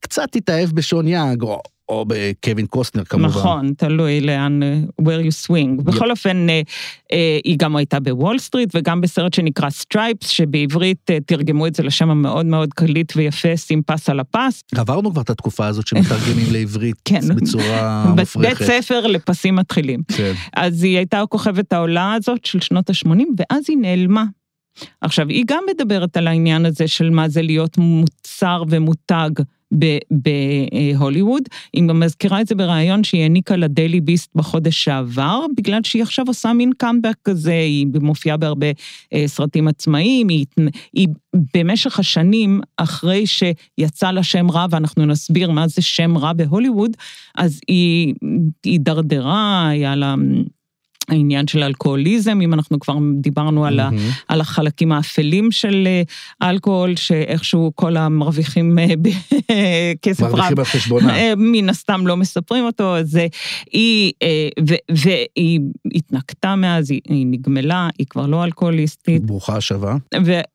קצת 0.00 0.36
התאהב 0.36 0.70
בשון 0.70 1.08
יאנג, 1.08 1.42
או 1.42 1.60
או 1.88 2.04
בקווין 2.08 2.66
קוסטנר 2.66 3.04
כמובן. 3.04 3.28
נכון, 3.28 3.72
תלוי 3.76 4.20
לאן, 4.20 4.62
אה, 4.62 4.80
where 5.00 5.24
you 5.26 5.46
swing. 5.46 5.82
בכל 5.82 6.10
אופן, 6.10 6.48
אה, 6.50 6.60
אה, 7.12 7.38
היא 7.44 7.58
גם 7.58 7.76
הייתה 7.76 8.00
בוול 8.00 8.38
סטריט 8.38 8.70
וגם 8.74 9.00
בסרט 9.00 9.34
שנקרא 9.34 9.70
סטרייפס, 9.70 10.28
שבעברית 10.28 11.10
תרגמו 11.26 11.66
את 11.66 11.74
זה 11.74 11.82
לשם 11.82 12.10
המאוד 12.10 12.46
מאוד 12.46 12.74
קליט 12.74 13.12
ויפה, 13.16 13.56
שים 13.56 13.82
פס 13.86 14.08
על 14.08 14.20
הפס. 14.20 14.62
עברנו 14.74 15.10
כבר 15.10 15.22
את 15.22 15.30
התקופה 15.30 15.66
הזאת 15.66 15.86
שמתרגמים 15.86 16.52
לעברית 16.54 16.96
כן. 17.04 17.34
בצורה 17.36 18.04
בית 18.16 18.36
מופרכת. 18.36 18.64
ספר 18.66 19.06
לפסים 19.06 19.56
מתחילים. 19.56 20.02
כן. 20.16 20.32
אז 20.56 20.82
היא 20.82 20.96
הייתה 20.96 21.22
כוכבת 21.28 21.72
העולה 21.72 22.14
הזאת 22.14 22.44
של 22.44 22.60
שנות 22.60 22.90
ה-80, 22.90 23.08
ואז 23.38 23.64
היא 23.68 23.76
נעלמה. 23.76 24.24
עכשיו, 25.00 25.28
היא 25.28 25.44
גם 25.46 25.64
מדברת 25.74 26.16
על 26.16 26.26
העניין 26.26 26.66
הזה 26.66 26.88
של 26.88 27.10
מה 27.10 27.28
זה 27.28 27.42
להיות 27.42 27.78
מוצר 27.78 28.62
ומותג 28.68 29.30
בהוליווד. 30.10 31.42
היא 31.72 31.82
מזכירה 31.82 32.40
את 32.40 32.46
זה 32.46 32.54
בריאיון 32.54 33.04
שהיא 33.04 33.22
העניקה 33.22 33.56
לדיילי 33.56 34.00
ביסט 34.00 34.30
בחודש 34.34 34.84
שעבר, 34.84 35.46
בגלל 35.56 35.80
שהיא 35.84 36.02
עכשיו 36.02 36.24
עושה 36.28 36.52
מין 36.52 36.70
קאמבק 36.78 37.14
כזה, 37.24 37.52
היא 37.52 37.86
מופיעה 38.00 38.36
בהרבה 38.36 38.66
אה, 39.14 39.24
סרטים 39.26 39.68
עצמאיים, 39.68 40.28
היא, 40.28 40.46
היא 40.92 41.08
במשך 41.56 41.98
השנים, 41.98 42.60
אחרי 42.76 43.24
שיצא 43.26 44.10
לה 44.10 44.22
שם 44.22 44.50
רע, 44.50 44.66
ואנחנו 44.70 45.06
נסביר 45.06 45.50
מה 45.50 45.68
זה 45.68 45.82
שם 45.82 46.18
רע 46.18 46.32
בהוליווד, 46.32 46.96
אז 47.38 47.60
היא 47.68 48.14
הידרדרה, 48.64 49.68
היה 49.68 49.96
לה... 49.96 50.14
העניין 51.08 51.46
של 51.46 51.62
אלכוהוליזם, 51.62 52.38
אם 52.42 52.54
אנחנו 52.54 52.80
כבר 52.80 52.94
דיברנו 53.20 53.66
על, 53.66 53.80
ה. 53.80 53.90
על 54.28 54.40
החלקים 54.40 54.92
האפלים 54.92 55.52
של 55.52 55.88
אה, 56.42 56.50
אלכוהול, 56.50 56.96
שאיכשהו 56.96 57.72
כל 57.74 57.96
המרוויחים 57.96 58.78
אה, 58.78 58.86
בכסף 59.02 60.22
רב, 60.22 60.30
מרוויחים 60.30 60.58
על 60.58 60.64
חשבונה. 60.64 61.16
אה, 61.16 61.32
מן 61.36 61.68
הסתם 61.68 62.06
לא 62.06 62.16
מספרים 62.16 62.64
אותו, 62.64 62.96
אז 62.96 63.18
היא, 63.72 64.12
ו- 64.68 64.74
והיא 64.90 65.60
התנקתה 65.94 66.56
מאז, 66.56 66.90
היא, 66.90 67.00
היא 67.08 67.26
נגמלה, 67.26 67.88
היא 67.98 68.06
כבר 68.10 68.26
לא 68.26 68.44
אלכוהוליסטית, 68.44 69.22
ברוכה 69.26 69.56
השבה. 69.56 69.96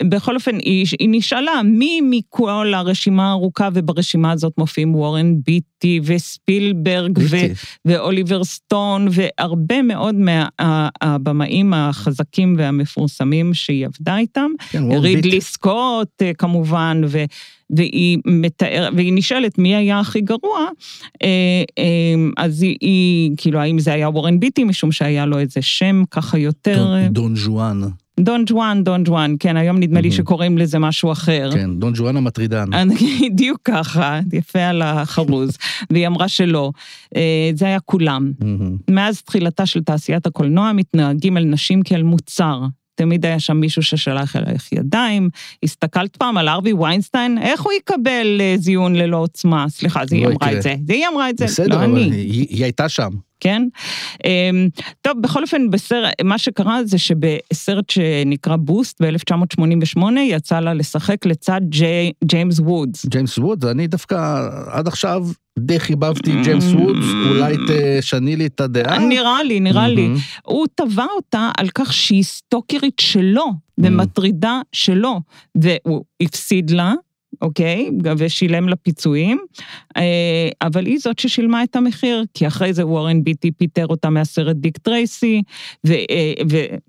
ובכל 0.03 0.35
אופן, 0.35 0.55
היא, 0.55 0.85
היא 0.99 1.09
נשאלה 1.11 1.61
מי 1.65 1.99
מכל 2.09 2.73
הרשימה 2.75 3.29
הארוכה, 3.29 3.69
וברשימה 3.73 4.31
הזאת 4.31 4.53
מופיעים 4.57 4.95
וורן 4.95 5.33
ביטי 5.45 5.99
וספילברג 6.03 7.17
ו- 7.17 7.21
ביטי. 7.21 7.53
ואוליבר 7.85 8.43
סטון, 8.43 9.07
והרבה 9.11 9.81
מאוד 9.81 10.15
מהבמאים 10.61 11.73
החזקים 11.73 12.55
והמפורסמים 12.57 13.53
שהיא 13.53 13.85
עבדה 13.85 14.17
איתם. 14.17 14.51
כן, 14.69 14.83
רידלי. 14.91 15.41
סקוט 15.41 16.21
אה, 16.21 16.31
כמובן, 16.33 17.01
ו, 17.07 17.23
והיא 17.69 18.17
מתאר, 18.25 18.89
והיא 18.95 19.13
נשאלת 19.15 19.57
מי 19.57 19.75
היה 19.75 19.99
הכי 19.99 20.21
גרוע, 20.21 20.59
אה, 21.23 21.27
אה, 21.79 21.83
אז 22.37 22.61
היא, 22.61 22.77
היא, 22.81 23.31
כאילו, 23.37 23.59
האם 23.59 23.79
זה 23.79 23.93
היה 23.93 24.09
וורן 24.09 24.39
ביטי, 24.39 24.63
משום 24.63 24.91
שהיה 24.91 25.25
לו 25.25 25.39
איזה 25.39 25.61
שם 25.61 26.03
ככה 26.11 26.37
יותר... 26.37 26.77
דון- 26.85 27.13
דון 27.13 27.35
ז'ואן. 27.35 27.81
דון 28.19 28.43
ג'ואן, 28.45 28.83
דון 28.83 29.03
ג'ואן, 29.03 29.35
כן, 29.39 29.57
היום 29.57 29.77
נדמה 29.77 30.01
לי 30.01 30.07
מהמם. 30.07 30.17
שקוראים 30.17 30.57
לזה 30.57 30.79
משהו 30.79 31.11
אחר. 31.11 31.49
כן, 31.53 31.79
דון 31.79 31.95
ז'ואן 31.95 32.17
המטרידן. 32.17 32.69
בדיוק 33.31 33.59
ככה, 33.63 34.19
יפה 34.33 34.59
על 34.59 34.81
החרוז, 34.81 35.57
והיא 35.91 36.07
אמרה 36.07 36.27
שלא. 36.27 36.71
אה, 37.15 37.51
זה 37.55 37.65
היה 37.65 37.79
כולם. 37.79 38.31
מהמם. 38.39 38.77
מאז 38.89 39.21
תחילתה 39.21 39.65
של 39.65 39.83
תעשיית 39.83 40.25
הקולנוע 40.25 40.71
מתנהגים 40.73 41.37
אל 41.37 41.43
נשים 41.43 41.81
כאל 41.81 42.03
מוצר. 42.03 42.61
תמיד 42.95 43.25
היה 43.25 43.39
שם 43.39 43.57
מישהו 43.57 43.83
ששלח 43.83 44.35
אלייך 44.35 44.71
ידיים. 44.71 45.29
הסתכלת 45.63 46.17
פעם 46.17 46.37
על 46.37 46.49
ארווי 46.49 46.73
ויינסטיין, 46.73 47.37
איך 47.37 47.61
הוא 47.61 47.73
יקבל 47.73 48.37
אה, 48.41 48.55
זיון 48.57 48.95
ללא 48.95 49.17
עוצמה? 49.17 49.65
סליחה, 49.69 50.05
זה 50.05 50.15
היא 50.15 50.25
לא 50.25 50.31
אמרה. 50.31 50.57
את 50.57 50.61
זה. 50.61 50.75
זה 50.87 50.93
היא 50.93 51.07
אמרה 51.13 51.29
את 51.29 51.37
זה, 51.37 51.45
בסדר, 51.45 51.67
לא 51.67 51.75
אבל 51.75 51.83
אני. 51.83 52.01
היא 52.01 52.47
היא 52.49 52.63
הייתה 52.63 52.89
שם. 52.89 53.09
כן? 53.39 53.67
אמ, 54.25 54.67
טוב, 55.01 55.13
בכל 55.21 55.41
אופן, 55.41 55.69
בסרט, 55.69 56.13
מה 56.23 56.37
שקרה 56.37 56.83
זה 56.83 56.97
שבסרט 56.97 57.89
שנקרא 57.89 58.55
בוסט 58.55 59.01
ב-1988, 59.01 60.03
יצא 60.19 60.59
לה 60.59 60.73
לשחק 60.73 61.25
לצד 61.25 61.61
ג'יי, 61.69 62.11
ג'יימס 62.23 62.59
וודס. 62.59 63.05
ג'יימס 63.05 63.37
וודס, 63.37 63.69
אני 63.69 63.87
דווקא 63.87 64.49
עד 64.71 64.87
עכשיו 64.87 65.27
די 65.59 65.79
חיבבתי 65.79 66.31
את 66.31 66.43
ג'יימס 66.43 66.63
וודס, 66.63 67.05
אולי 67.29 67.57
תשני 67.67 68.35
לי 68.35 68.45
את 68.45 68.61
הדעה. 68.61 68.99
נראה 68.99 69.43
לי, 69.43 69.59
נראה 69.59 69.87
לי. 69.87 70.07
מהמם. 70.07 70.19
הוא 70.43 70.67
תבע 70.75 71.05
אותה 71.15 71.49
על 71.57 71.67
כך 71.75 71.93
שהיא 71.93 72.23
stalker 72.23 72.83
ית 72.83 72.99
שלו, 73.01 73.45
ומטרידה 73.77 74.61
שלו, 74.73 75.19
והוא 75.55 76.03
הפסיד 76.21 76.71
לה. 76.71 76.93
אוקיי? 77.41 77.89
ושילם 78.17 78.69
לה 78.69 78.75
פיצויים, 78.75 79.39
אה, 79.97 80.49
אבל 80.61 80.85
היא 80.85 80.97
זאת 80.99 81.19
ששילמה 81.19 81.63
את 81.63 81.75
המחיר, 81.75 82.23
כי 82.33 82.47
אחרי 82.47 82.73
זה 82.73 82.87
וורן 82.87 83.23
ביטי 83.23 83.51
פיטר 83.51 83.87
אותה 83.87 84.09
מהסרט 84.09 84.55
דיק 84.55 84.77
טרייסי, 84.77 85.41
ו- 85.87 85.93
אה, 85.93 86.33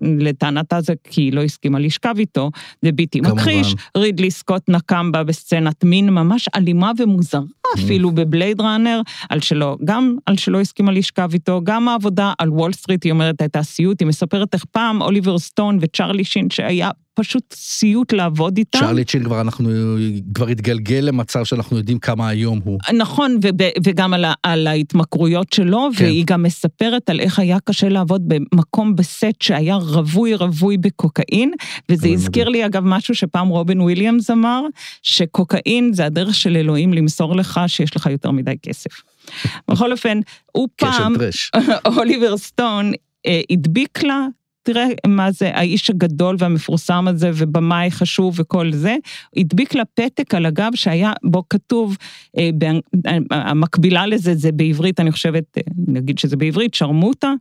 ולטענתה 0.01 0.81
זה 0.81 0.93
כי 1.03 1.21
היא 1.21 1.33
לא 1.33 1.43
הסכימה 1.43 1.79
לשכב 1.79 2.15
איתו, 2.19 2.51
וביטי. 2.85 3.21
מכחיש, 3.21 3.75
רידלי 3.97 4.31
סקוט 4.31 4.69
נקם 4.69 5.11
בה 5.11 5.23
בסצנת 5.23 5.83
מין 5.83 6.09
ממש 6.09 6.47
אלימה 6.55 6.91
ומוזרה 6.97 7.41
אפילו 7.75 8.11
בבלייד 8.11 8.61
ראנר, 8.61 9.01
על 9.29 9.39
שלא, 9.39 9.77
גם 9.85 10.15
על 10.25 10.37
שלא 10.37 10.61
הסכימה 10.61 10.91
לשכב 10.91 11.29
איתו, 11.33 11.61
גם 11.63 11.87
העבודה 11.87 12.33
על 12.39 12.49
וול 12.49 12.73
סטריט, 12.73 13.03
היא 13.03 13.11
אומרת, 13.11 13.41
הייתה 13.41 13.63
סיוט, 13.63 13.99
היא 13.99 14.07
מספרת 14.07 14.53
איך 14.53 14.65
פעם 14.71 15.01
אוליבר 15.01 15.39
סטון 15.39 15.77
וצ'רלי 15.81 16.23
שין, 16.23 16.49
שהיה 16.49 16.89
פשוט 17.13 17.53
סיוט 17.53 18.13
לעבוד 18.13 18.57
איתם. 18.57 18.79
צ'רלי 18.79 19.05
שין 19.05 19.23
כבר 19.23 19.41
אנחנו, 19.41 19.69
כבר 20.33 20.47
התגלגל 20.47 20.99
למצב 21.01 21.43
שאנחנו 21.43 21.77
יודעים 21.77 21.99
כמה 21.99 22.29
היום 22.29 22.59
הוא. 22.63 22.79
נכון, 22.97 23.37
וב, 23.41 23.61
וגם 23.83 24.13
על, 24.13 24.25
ה, 24.25 24.33
על 24.43 24.67
ההתמכרויות 24.67 25.53
שלו, 25.53 25.89
כן. 25.97 26.03
והיא 26.03 26.25
גם 26.25 26.43
מספרת 26.43 27.09
על 27.09 27.19
איך 27.19 27.39
היה 27.39 27.57
קשה 27.59 27.89
לעבוד 27.89 28.21
במקום 28.27 28.95
בסט 28.95 29.41
שהיה 29.41 29.75
רווי 29.75 30.35
רווי 30.35 30.77
בקוקאין, 30.77 31.51
וזה 31.89 32.07
הזכיר 32.07 32.49
לי 32.49 32.65
אגב 32.65 32.83
משהו 32.85 33.15
שפעם 33.15 33.47
רובין 33.47 33.81
וויליאמס 33.81 34.29
אמר, 34.29 34.61
שקוקאין 35.01 35.93
זה 35.93 36.05
הדרך 36.05 36.35
של 36.35 36.55
אלוהים 36.57 36.93
למסור 36.93 37.35
לך 37.35 37.61
שיש 37.67 37.95
לך 37.95 38.05
יותר 38.05 38.31
מדי 38.31 38.55
כסף. 38.63 38.91
בכל 39.71 39.91
אופן, 39.91 40.19
הוא 40.51 40.67
פעם. 40.75 41.13
אוליבר 41.97 42.37
סטון 42.37 42.91
אה, 43.25 43.41
הדביק 43.51 44.03
לה, 44.03 44.27
תראה 44.63 44.85
מה 45.07 45.31
זה 45.31 45.49
האיש 45.53 45.89
הגדול 45.89 46.35
והמפורסם 46.39 47.07
הזה 47.07 47.31
ובמאי 47.33 47.91
חשוב 47.91 48.35
וכל 48.39 48.71
זה, 48.73 48.95
הדביק 49.37 49.75
לה 49.75 49.83
פתק 49.95 50.33
על 50.35 50.45
הגב 50.45 50.71
שהיה 50.75 51.11
בו 51.23 51.43
כתוב, 51.49 51.97
אה, 52.37 52.49
אה, 53.07 53.17
המקבילה 53.31 54.05
לזה 54.05 54.35
זה 54.35 54.51
בעברית, 54.51 54.99
אני 54.99 55.11
חושבת, 55.11 55.43
אה, 55.57 55.61
נגיד 55.87 56.19
שזה 56.19 56.35
בעברית, 56.37 56.73
שרמוטה, 56.73 57.33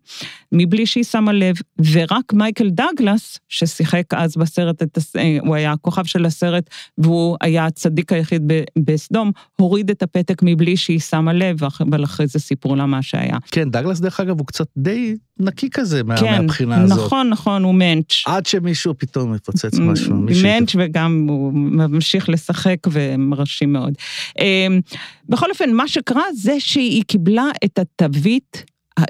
מבלי 0.52 0.86
שהיא 0.86 1.04
שמה 1.04 1.32
לב, 1.32 1.54
ורק 1.92 2.32
מייקל 2.32 2.70
דגלס, 2.70 3.38
ששיחק 3.48 4.14
אז 4.14 4.36
בסרט, 4.36 4.82
את, 4.82 4.96
הס- 4.96 5.16
אה, 5.16 5.38
הוא 5.40 5.54
היה 5.54 5.72
הכוכב 5.72 6.04
של 6.04 6.26
הסרט, 6.26 6.70
והוא 6.98 7.36
היה 7.40 7.66
הצדיק 7.66 8.12
היחיד 8.12 8.42
ב- 8.46 8.62
בסדום, 8.78 9.30
הוריד 9.56 9.90
את 9.90 10.02
הפתק 10.02 10.40
מבלי 10.42 10.76
שהיא 10.76 11.00
שמה 11.00 11.32
לב, 11.32 11.58
אבל 11.80 12.04
אחרי 12.04 12.26
זה 12.26 12.38
סיפרו 12.38 12.76
לה 12.76 12.86
מה 12.86 13.02
שהיה. 13.02 13.36
כן, 13.50 13.70
דגלס 13.70 14.00
דרך 14.00 14.20
אגב 14.20 14.38
הוא 14.38 14.46
קצת 14.46 14.66
די 14.76 15.16
נקי 15.40 15.70
כזה 15.70 16.02
מה- 16.02 16.16
כן, 16.20 16.40
מהבחינה 16.40 16.82
הזאת. 16.82 17.09
נכון, 17.10 17.28
נכון, 17.28 17.62
הוא 17.62 17.74
מענץ'. 17.74 18.12
עד 18.26 18.46
שמישהו 18.46 18.94
פתאום 18.98 19.32
מפוצץ 19.32 19.78
משהו. 19.78 20.14
מענץ' 20.42 20.72
וגם 20.78 21.26
הוא 21.28 21.52
ממשיך 21.54 22.28
לשחק 22.28 22.76
ומרשים 22.90 23.72
מאוד. 23.72 23.94
אמ, 24.38 24.80
בכל 25.28 25.50
אופן, 25.50 25.72
מה 25.72 25.88
שקרה 25.88 26.22
זה 26.34 26.60
שהיא 26.60 27.04
קיבלה 27.06 27.44
את 27.64 27.78
התווית 27.78 28.64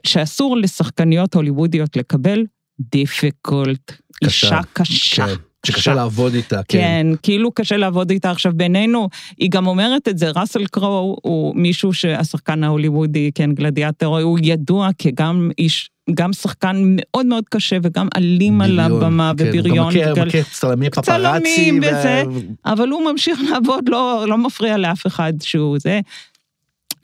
שאסור 0.06 0.56
לשחקניות 0.56 1.34
הוליוודיות 1.34 1.96
לקבל, 1.96 2.44
difficult. 2.80 3.92
קשה. 4.24 4.46
אישה 4.46 4.60
קשה. 4.72 5.26
כן, 5.26 5.32
שקשה 5.66 5.94
לעבוד 5.94 6.34
איתה, 6.34 6.60
כן. 6.68 6.78
כן, 6.78 7.06
כאילו 7.22 7.52
קשה 7.52 7.76
לעבוד 7.76 8.10
איתה. 8.10 8.30
עכשיו, 8.30 8.52
בינינו, 8.54 9.08
היא 9.38 9.50
גם 9.50 9.66
אומרת 9.66 10.08
את 10.08 10.18
זה, 10.18 10.30
ראסל 10.30 10.66
קרואו 10.66 11.16
הוא 11.22 11.56
מישהו 11.56 11.92
שהשחקן 11.92 12.64
ההוליוודי, 12.64 13.30
כן, 13.34 13.52
גלדיאטור, 13.52 14.18
הוא 14.18 14.38
ידוע 14.42 14.88
כגם 14.98 15.50
איש, 15.58 15.90
גם 16.14 16.32
שחקן 16.32 16.82
מאוד 16.96 17.26
מאוד 17.26 17.44
קשה 17.50 17.76
וגם 17.82 18.08
אלים 18.16 18.60
על 18.60 18.80
הבמה 18.80 19.32
כן, 19.38 19.44
ובריון. 19.48 19.76
גם 19.78 19.88
מכה- 19.88 20.12
בגלל- 20.12 20.26
מכה 20.28 20.42
צלמי 20.52 20.90
פפראצי. 20.90 21.10
צלמים 21.10 21.78
וזה. 21.78 22.22
וה- 22.64 22.72
אבל 22.72 22.88
הוא 22.88 23.12
ממשיך 23.12 23.40
לעבוד, 23.52 23.88
לא, 23.88 24.24
לא 24.28 24.38
מפריע 24.38 24.76
לאף 24.76 25.06
אחד 25.06 25.32
שהוא 25.42 25.78
זה. 25.78 26.00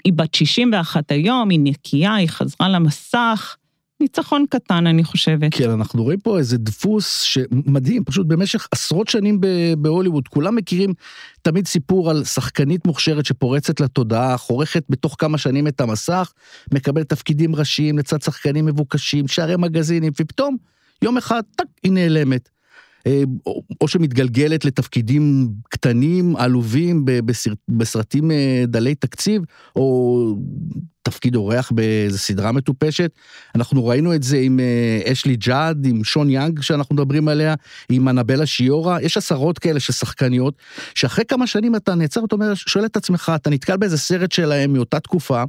היא 0.05 0.12
בת 0.12 0.35
61 0.35 1.11
היום, 1.12 1.51
היא 1.51 1.61
נקייה, 1.62 2.14
היא 2.14 2.29
חזרה 2.29 2.69
למסך. 2.69 3.57
ניצחון 4.01 4.45
קטן, 4.51 4.87
אני 4.87 5.05
חושבת. 5.05 5.55
כן, 5.55 5.71
אנחנו 5.71 6.03
רואים 6.03 6.21
פה 6.21 6.39
איזה 6.39 6.59
דפוס 6.59 7.21
שמדהים, 7.21 8.05
פשוט 8.05 8.27
במשך 8.27 8.69
עשרות 8.73 9.09
שנים 9.09 9.41
בהוליווד, 9.79 10.29
כולם 10.29 10.57
מכירים 10.57 10.95
תמיד 11.43 11.67
סיפור 11.67 12.11
על 12.11 12.25
שחקנית 12.25 12.87
מוכשרת 12.87 13.27
שפורצת 13.27 13.81
לתודעה, 13.81 14.37
חורכת 14.37 14.85
בתוך 14.89 15.17
כמה 15.19 15.39
שנים 15.39 15.67
את 15.67 15.81
המסך, 15.81 16.33
מקבלת 16.75 17.09
תפקידים 17.09 17.55
ראשיים 17.57 17.99
לצד 17.99 18.23
שחקנים 18.23 18.67
מבוקשים, 18.67 19.29
שערי 19.29 19.57
מגזינים, 19.57 20.13
ופתאום, 20.21 20.57
יום 21.03 21.17
אחד, 21.17 21.43
טאק, 21.57 21.67
היא 21.83 21.93
נעלמת. 21.93 22.56
אה, 23.07 23.23
או, 23.81 23.88
שמתגלגלת 23.88 24.64
לתפקידים 24.64 25.49
קטנים, 25.69 26.37
עלובים, 26.37 27.03
בסרט, 27.05 27.59
בסרטים 27.69 28.31
אה, 28.31 28.64
דלי 28.66 28.95
תקציב, 28.95 29.42
או 29.77 30.37
תפקיד 31.03 31.37
אורח 31.37 31.71
באיזה 31.71 32.19
סדרה 32.19 32.53
מטופשת. 32.53 33.11
אנחנו 33.55 33.87
ראינו 33.87 34.14
את 34.14 34.23
זה 34.23 34.38
עם 34.38 34.61
אה, 34.61 35.12
אשלי 35.12 35.37
ג'אד, 35.37 35.87
עם 35.87 36.05
שון 36.05 36.31
יאנג 36.31 36.62
שאנחנו 36.62 36.95
מדברים 36.95 37.29
עליה, 37.29 37.55
עם 37.88 38.09
אנבלה 38.09 38.47
שיורה, 38.47 39.03
יש 39.03 39.16
עשרות 39.16 39.59
כאלה 39.59 39.81
של 39.81 39.92
שחקניות, 39.92 40.55
שאחרי 40.95 41.25
כמה 41.25 41.47
שנים 41.47 41.77
אתה 41.77 41.95
נעצר, 41.95 42.25
אתה 42.25 42.35
אומר, 42.35 42.55
שואל 42.55 42.85
את 42.85 42.97
עצמך, 42.97 43.33
אתה 43.35 43.51
נתקל 43.51 43.77
באיזה 43.77 43.99
סרט 43.99 44.33
שלהם 44.33 44.73
מאותה 44.73 45.01
תקופה, 45.01 45.42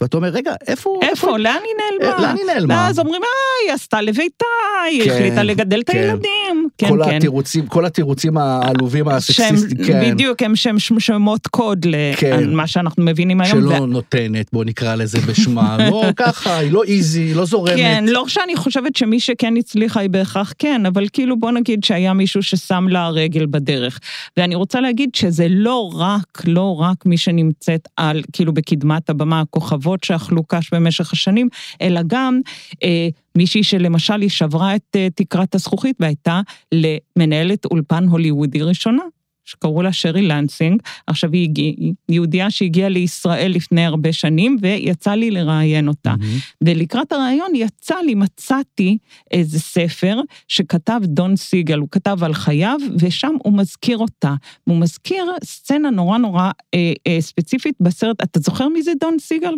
ואתה 0.00 0.16
אומר, 0.16 0.28
רגע, 0.28 0.52
איפה... 0.66 1.00
איפה? 1.02 1.38
לאן 1.38 1.56
היא 1.64 2.00
נעלמה? 2.00 2.22
לאן 2.22 2.36
היא 2.36 2.44
נעלמה? 2.46 2.74
ואז 2.74 2.98
אומרים, 2.98 3.22
אה, 3.22 3.66
היא 3.66 3.74
עשתה 3.74 4.00
לביתה, 4.00 4.44
היא 4.90 5.04
כן, 5.04 5.10
החליטה 5.10 5.42
לגדל 5.42 5.80
את 5.80 5.90
כן. 5.90 5.98
הילדים. 5.98 6.68
כן, 6.78 6.88
כל 6.88 7.00
כן. 7.04 7.16
התירוצים, 7.16 7.66
כל 7.66 7.86
התירוצים 7.86 8.38
העלובים 8.38 9.08
הסקסיסטיים, 9.08 9.84
כן. 9.86 10.14
בדיוק, 10.14 10.42
הם 10.42 10.56
שם 10.56 10.78
שמות 10.78 11.46
קוד 11.46 11.86
כן. 12.16 12.40
למה 12.42 12.66
שאנחנו 12.66 13.04
מבינים 13.04 13.40
היום. 13.40 13.60
שלא 13.60 13.74
ו... 13.82 13.86
נותנת, 13.86 14.46
בוא 14.52 14.64
נקרא 14.64 14.94
לזה 14.94 15.18
בשמה, 15.20 15.76
לא 15.90 16.04
ככה, 16.16 16.58
היא 16.58 16.72
לא 16.72 16.84
איזי, 16.84 17.20
היא 17.20 17.36
לא 17.36 17.44
זורמת. 17.44 17.76
כן, 17.76 18.04
לא 18.08 18.28
שאני 18.28 18.56
חושבת 18.56 18.96
שמי 18.96 19.20
שכן 19.20 19.54
הצליחה 19.56 20.00
היא 20.00 20.10
בהכרח 20.10 20.52
כן, 20.58 20.86
אבל 20.86 21.06
כאילו 21.12 21.40
בוא 21.40 21.50
נגיד 21.50 21.84
שהיה 21.84 22.12
מישהו 22.12 22.42
ששם 22.42 22.88
לה 22.88 23.08
רגל 23.08 23.46
בדרך. 23.46 23.98
ואני 24.36 24.54
רוצה 24.54 24.80
להגיד 24.80 25.14
שזה 25.14 25.46
לא 25.50 25.90
רק, 25.94 26.42
לא 26.46 26.76
רק 26.80 27.06
מי 27.06 27.16
שנמצאת 27.16 27.88
על, 27.96 28.22
כאילו 28.32 28.52
בקדמת 28.52 29.10
הבמה, 29.10 29.40
הכוכבות 29.40 29.89
שאכלו 30.04 30.44
קש 30.44 30.70
במשך 30.74 31.12
השנים, 31.12 31.48
אלא 31.80 32.00
גם 32.06 32.40
אה, 32.82 33.08
מישהי 33.36 33.62
שלמשל 33.62 34.20
היא 34.20 34.30
שברה 34.30 34.76
את 34.76 34.96
אה, 34.96 35.08
תקרת 35.14 35.54
הזכוכית 35.54 35.96
והייתה 36.00 36.40
למנהלת 36.74 37.64
אולפן 37.64 38.08
הוליוודי 38.08 38.62
ראשונה. 38.62 39.02
שקראו 39.50 39.82
לה 39.82 39.92
שרי 39.92 40.22
לנסינג. 40.22 40.82
עכשיו, 41.06 41.32
היא 41.32 41.42
הגיע, 41.42 41.72
יהודייה 42.08 42.50
שהגיעה 42.50 42.88
לישראל 42.88 43.52
לפני 43.54 43.86
הרבה 43.86 44.12
שנים, 44.12 44.56
ויצא 44.60 45.10
לי 45.10 45.30
לראיין 45.30 45.88
אותה. 45.88 46.14
Mm-hmm. 46.14 46.64
ולקראת 46.64 47.12
הראיון 47.12 47.54
יצא 47.54 47.94
לי, 48.06 48.14
מצאתי 48.14 48.98
איזה 49.30 49.60
ספר 49.60 50.20
שכתב 50.48 51.00
דון 51.04 51.36
סיגל, 51.36 51.78
הוא 51.78 51.88
כתב 51.90 52.18
על 52.24 52.34
חייו, 52.34 52.78
ושם 52.98 53.34
הוא 53.42 53.58
מזכיר 53.58 53.98
אותה. 53.98 54.34
הוא 54.64 54.80
מזכיר 54.80 55.24
סצנה 55.44 55.90
נורא 55.90 56.18
נורא 56.18 56.50
אה, 56.74 56.92
אה, 57.06 57.20
ספציפית 57.20 57.74
בסרט, 57.80 58.22
אתה 58.22 58.40
זוכר 58.40 58.68
מי 58.68 58.82
זה 58.82 58.92
דון 59.00 59.16
סיגל? 59.18 59.54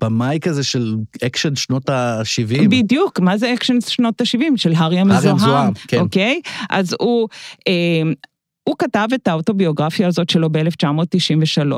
במאי 0.00 0.38
כזה 0.40 0.64
של 0.64 0.96
אקשן 1.26 1.56
שנות 1.56 1.88
ה-70. 1.88 2.68
בדיוק, 2.68 3.20
מה 3.20 3.38
זה 3.38 3.54
אקשן 3.54 3.80
שנות 3.80 4.20
ה-70? 4.20 4.56
של 4.56 4.72
הארי 4.76 4.98
המזוהם. 4.98 5.16
הארי 5.16 5.30
המזוהם, 5.30 5.72
כן. 5.88 6.00
אוקיי? 6.00 6.40
אז 6.70 6.96
הוא... 7.00 7.28
אה, 7.68 8.12
הוא 8.68 8.76
כתב 8.78 9.08
את 9.14 9.28
האוטוביוגרפיה 9.28 10.08
הזאת 10.08 10.30
שלו 10.30 10.50
ב-1993, 10.52 11.72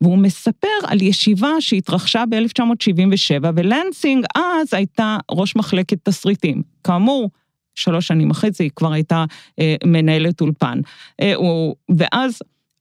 והוא 0.00 0.18
מספר 0.18 0.68
על 0.86 1.02
ישיבה 1.02 1.50
שהתרחשה 1.60 2.24
ב-1977, 2.30 3.44
ולנסינג 3.54 4.24
אז 4.34 4.74
הייתה 4.74 5.16
ראש 5.30 5.56
מחלקת 5.56 5.98
תסריטים. 6.02 6.62
כאמור, 6.84 7.30
שלוש 7.74 8.06
שנים 8.06 8.30
אחרי 8.30 8.50
זה 8.50 8.64
היא 8.64 8.70
כבר 8.76 8.92
הייתה 8.92 9.24
אה, 9.58 9.74
מנהלת 9.84 10.40
אולפן. 10.40 10.80
אה, 11.20 11.34
הוא, 11.34 11.74
ואז 11.98 12.38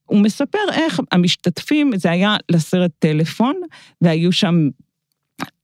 הוא 0.07 0.19
מספר 0.19 0.59
איך 0.73 0.99
המשתתפים, 1.11 1.91
זה 1.95 2.11
היה 2.11 2.35
לסרט 2.49 2.91
טלפון, 2.99 3.61
והיו 4.01 4.31
שם 4.31 4.69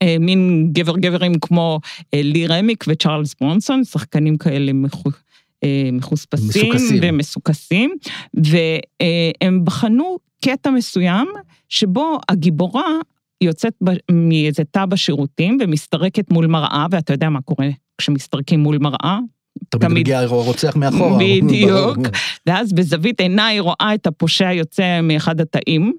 אה, 0.02 0.16
מין 0.20 0.70
גבר 0.72 0.98
גברים 0.98 1.34
כמו 1.42 1.80
אה, 2.14 2.22
לי 2.24 2.48
רמיק 2.48 2.86
וצ'ארלס 2.88 3.36
ברונסון, 3.42 3.84
שחקנים 3.84 4.38
כאלה 4.38 4.74
מחו, 4.74 5.10
אה, 5.64 5.90
מחוספסים 5.94 6.70
מסוכסים. 6.70 7.00
ומסוכסים, 7.02 7.96
והם 8.34 9.66
בחנו 9.66 10.18
קטע 10.46 10.70
מסוים 10.70 11.28
שבו 11.70 12.18
הגיבורה 12.30 12.92
יוצאת 13.44 13.74
מאיזה 14.12 14.64
תא 14.72 14.86
בשירותים 14.86 15.58
ומסתרקת 15.62 16.32
מול 16.32 16.48
מראה, 16.48 16.86
ואתה 16.92 17.14
יודע 17.14 17.30
מה 17.30 17.42
קורה 17.42 17.70
כשמסתרקים 17.98 18.60
מול 18.60 18.78
מראה, 18.78 19.20
תמיד 19.70 19.92
מגיע 20.00 20.26
רוצח 20.26 20.76
מאחורה. 20.76 21.20
בדיוק. 21.20 21.98
ואז 22.48 22.74
בזווית 22.74 23.22
עיניי 23.22 23.60
רואה 23.60 23.92
את 23.94 24.08
הפושע 24.08 24.52
יוצא 24.52 25.02
מאחד 25.04 25.42
התאים, 25.42 25.94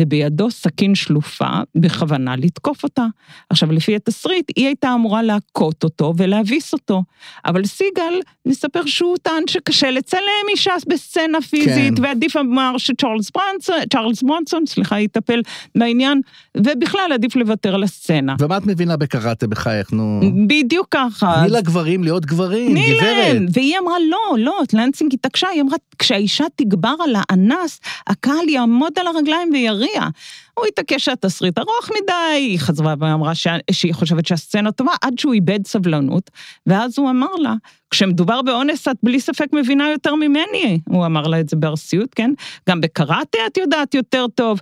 ובידו 0.00 0.50
סכין 0.50 0.94
שלופה 0.94 1.48
בכוונה 1.74 2.36
לתקוף 2.36 2.84
אותה. 2.84 3.06
עכשיו, 3.50 3.72
לפי 3.72 3.96
התסריט, 3.96 4.50
היא 4.56 4.66
הייתה 4.66 4.94
אמורה 4.94 5.22
להכות 5.22 5.84
אותו 5.84 6.12
ולהביס 6.16 6.72
אותו. 6.72 7.02
אבל 7.44 7.64
סיגל 7.64 8.20
מספר 8.46 8.86
שהוא 8.86 9.16
טען 9.22 9.42
שקשה 9.46 9.90
לצלם 9.90 10.20
אישה 10.50 10.72
בסצנה 10.88 11.40
פיזית, 11.40 11.96
כן. 11.96 12.02
ועדיף 12.04 12.36
אמר 12.36 12.78
שצ'ארלס 12.78 13.30
ברנסון, 13.30 13.76
ברנסון, 14.22 14.66
סליחה, 14.66 15.00
יטפל 15.00 15.40
בעניין, 15.74 16.20
ובכלל 16.56 17.10
עדיף 17.14 17.36
לוותר 17.36 17.74
על 17.74 17.82
הסצנה. 17.82 18.36
ומה 18.40 18.56
את 18.56 18.66
מבינה 18.66 18.96
בקראטה 18.96 19.46
בחייך, 19.46 19.92
נו? 19.92 20.20
בדיוק 20.46 20.86
ככה. 20.90 21.34
תני 21.40 21.50
לגברים 21.50 22.04
להיות 22.04 22.26
גברים, 22.26 22.72
גברת. 22.72 23.02
להם, 23.02 23.46
והיא 23.52 23.78
אמרה, 23.78 23.96
לא, 24.10 24.38
לא, 24.38 24.60
לנסינג 24.72 25.14
התעקשה, 25.14 25.48
היא 25.48 25.62
אמרה, 25.62 25.76
כשהאישה 25.98 26.44
תגבר 26.56 26.94
על 27.04 27.14
האנס, 27.18 27.80
הקהל 28.06 28.48
יעמוד 28.48 28.92
על 29.00 29.06
הרגליים 29.06 29.50
ויריב. 29.52 29.85
övriga 29.86 30.12
הוא 30.58 30.66
התעקש 30.66 31.04
שהתסריט 31.04 31.58
ארוך 31.58 31.90
מדי, 31.90 32.12
היא 32.34 32.58
חזרה 32.58 32.94
ואמרה 32.98 33.32
שהיא 33.70 33.94
חושבת 33.94 34.26
שהסצנה 34.26 34.72
טובה, 34.72 34.92
עד 35.02 35.18
שהוא 35.18 35.34
איבד 35.34 35.66
סבלנות, 35.66 36.30
ואז 36.66 36.98
הוא 36.98 37.10
אמר 37.10 37.34
לה, 37.38 37.54
כשמדובר 37.90 38.42
באונס 38.42 38.88
את 38.88 38.96
בלי 39.02 39.20
ספק 39.20 39.46
מבינה 39.52 39.90
יותר 39.90 40.14
ממני, 40.14 40.80
הוא 40.88 41.06
אמר 41.06 41.22
לה 41.22 41.40
את 41.40 41.48
זה 41.48 41.56
בארסיות, 41.56 42.14
כן? 42.14 42.30
גם 42.68 42.80
בקראטה 42.80 43.38
את 43.46 43.56
יודעת 43.56 43.94
יותר 43.94 44.26
טוב. 44.34 44.60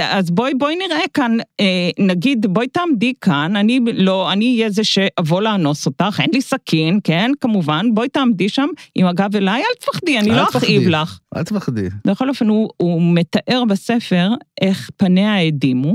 אז 0.00 0.30
בואי, 0.30 0.54
בואי 0.54 0.76
נראה 0.76 1.02
כאן, 1.14 1.36
אה, 1.60 1.90
נגיד, 1.98 2.46
בואי 2.46 2.68
תעמדי 2.68 3.12
כאן, 3.20 3.56
אני 3.56 3.80
לא, 3.94 4.32
אני 4.32 4.54
אהיה 4.56 4.70
זה 4.70 4.84
שאבוא 4.84 5.42
לאנוס 5.42 5.86
אותך, 5.86 6.20
אין 6.20 6.30
לי 6.32 6.42
סכין, 6.42 7.00
כן? 7.04 7.30
כמובן, 7.40 7.86
בואי 7.94 8.08
תעמדי 8.08 8.48
שם 8.48 8.66
עם 8.94 9.06
הגב 9.06 9.36
אליי, 9.36 9.60
אל 9.60 9.74
תפחדי, 9.80 10.18
אני 10.18 10.30
לא 10.30 10.42
אכאיב 10.42 10.88
לך. 10.88 11.18
אל 11.36 11.42
תפחדי. 11.42 11.88
בכל 12.04 12.28
אופן, 12.28 12.48
הוא, 12.48 12.70
הוא 12.76 13.02
מתאר 13.14 13.64
בספר 13.68 14.30
איך 14.60 14.90
פניה 14.96 15.27
האדימו, 15.28 15.94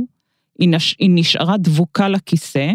היא, 0.59 0.69
נש, 0.69 0.95
היא 0.99 1.09
נשארה 1.13 1.57
דבוקה 1.57 2.09
לכיסא, 2.09 2.71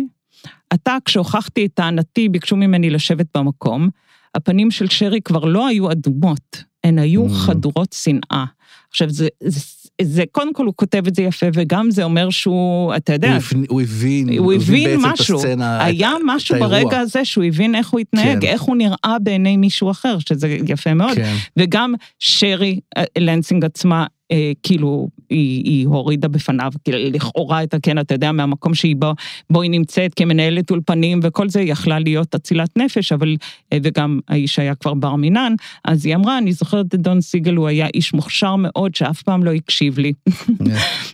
עתה, 0.70 0.96
כשהוכחתי 1.04 1.66
את 1.66 1.74
טענתי, 1.74 2.28
ביקשו 2.28 2.56
ממני 2.56 2.90
לשבת 2.90 3.26
במקום. 3.36 3.88
הפנים 4.34 4.70
של 4.70 4.88
שרי 4.88 5.20
כבר 5.20 5.44
לא 5.44 5.66
היו 5.66 5.92
אדומות, 5.92 6.64
הן 6.84 6.98
היו 6.98 7.26
mm. 7.26 7.30
חדורות 7.30 7.92
שנאה. 7.92 8.44
עכשיו, 8.90 9.10
זה, 9.10 9.28
זה, 9.44 9.60
זה, 10.02 10.24
קודם 10.32 10.54
כל 10.54 10.66
הוא 10.66 10.74
כותב 10.76 11.06
את 11.06 11.14
זה 11.14 11.22
יפה, 11.22 11.46
וגם 11.54 11.90
זה 11.90 12.04
אומר 12.04 12.30
שהוא, 12.30 12.96
אתה 12.96 13.12
יודע... 13.12 13.28
הוא 13.28 13.36
הבין, 13.36 13.64
הוא 13.68 13.82
הבין, 13.82 14.38
הוא 14.38 14.52
הבין 14.52 15.00
משהו. 15.02 15.36
הסצנה, 15.36 15.84
היה 15.84 16.12
את, 16.12 16.22
משהו 16.24 16.56
את 16.56 16.60
ברגע 16.60 16.98
הזה 16.98 17.24
שהוא 17.24 17.44
הבין 17.44 17.74
איך 17.74 17.88
הוא 17.88 18.00
התנהג, 18.00 18.40
כן. 18.40 18.46
איך 18.46 18.62
הוא 18.62 18.76
נראה 18.76 19.16
בעיני 19.22 19.56
מישהו 19.56 19.90
אחר, 19.90 20.18
שזה 20.18 20.56
יפה 20.66 20.94
מאוד. 20.94 21.14
כן. 21.14 21.34
וגם 21.56 21.94
שרי 22.18 22.80
אה, 22.96 23.04
לנסינג 23.18 23.64
עצמה 23.64 24.06
אה, 24.32 24.52
כאילו, 24.62 25.08
היא, 25.30 25.64
היא 25.64 25.86
הורידה 25.86 26.28
בפניו, 26.28 26.72
כאילו, 26.84 26.98
לכאורה 27.12 27.62
את 27.62 27.74
הכן, 27.74 27.98
אתה 27.98 28.14
יודע, 28.14 28.32
מהמקום 28.32 28.74
שהיא 28.74 28.96
בו, 28.96 29.12
בו 29.50 29.62
היא 29.62 29.70
נמצאת 29.70 30.14
כמנהלת 30.14 30.70
אולפנים 30.70 31.20
וכל 31.22 31.48
זה, 31.48 31.60
יכלה 31.60 31.98
להיות 31.98 32.34
אצילת 32.34 32.76
נפש, 32.76 33.12
אבל, 33.12 33.36
אה, 33.72 33.78
וגם 33.82 34.20
האיש 34.28 34.58
היה 34.58 34.74
כבר 34.74 34.94
בר 34.94 35.14
מינן, 35.14 35.54
אז 35.84 36.06
היא 36.06 36.14
אמרה, 36.14 36.38
אני 36.38 36.52
זוכרת 36.52 36.94
את 36.94 37.00
דון 37.00 37.20
סיגל, 37.20 37.54
הוא 37.54 37.68
היה 37.68 37.86
איש 37.94 38.14
מוכשר 38.14 38.56
מאוד, 38.58 38.94
שאף 38.94 39.22
פעם 39.22 39.44
לא 39.44 39.52
הקשיב 39.52 39.98
לי. 39.98 40.12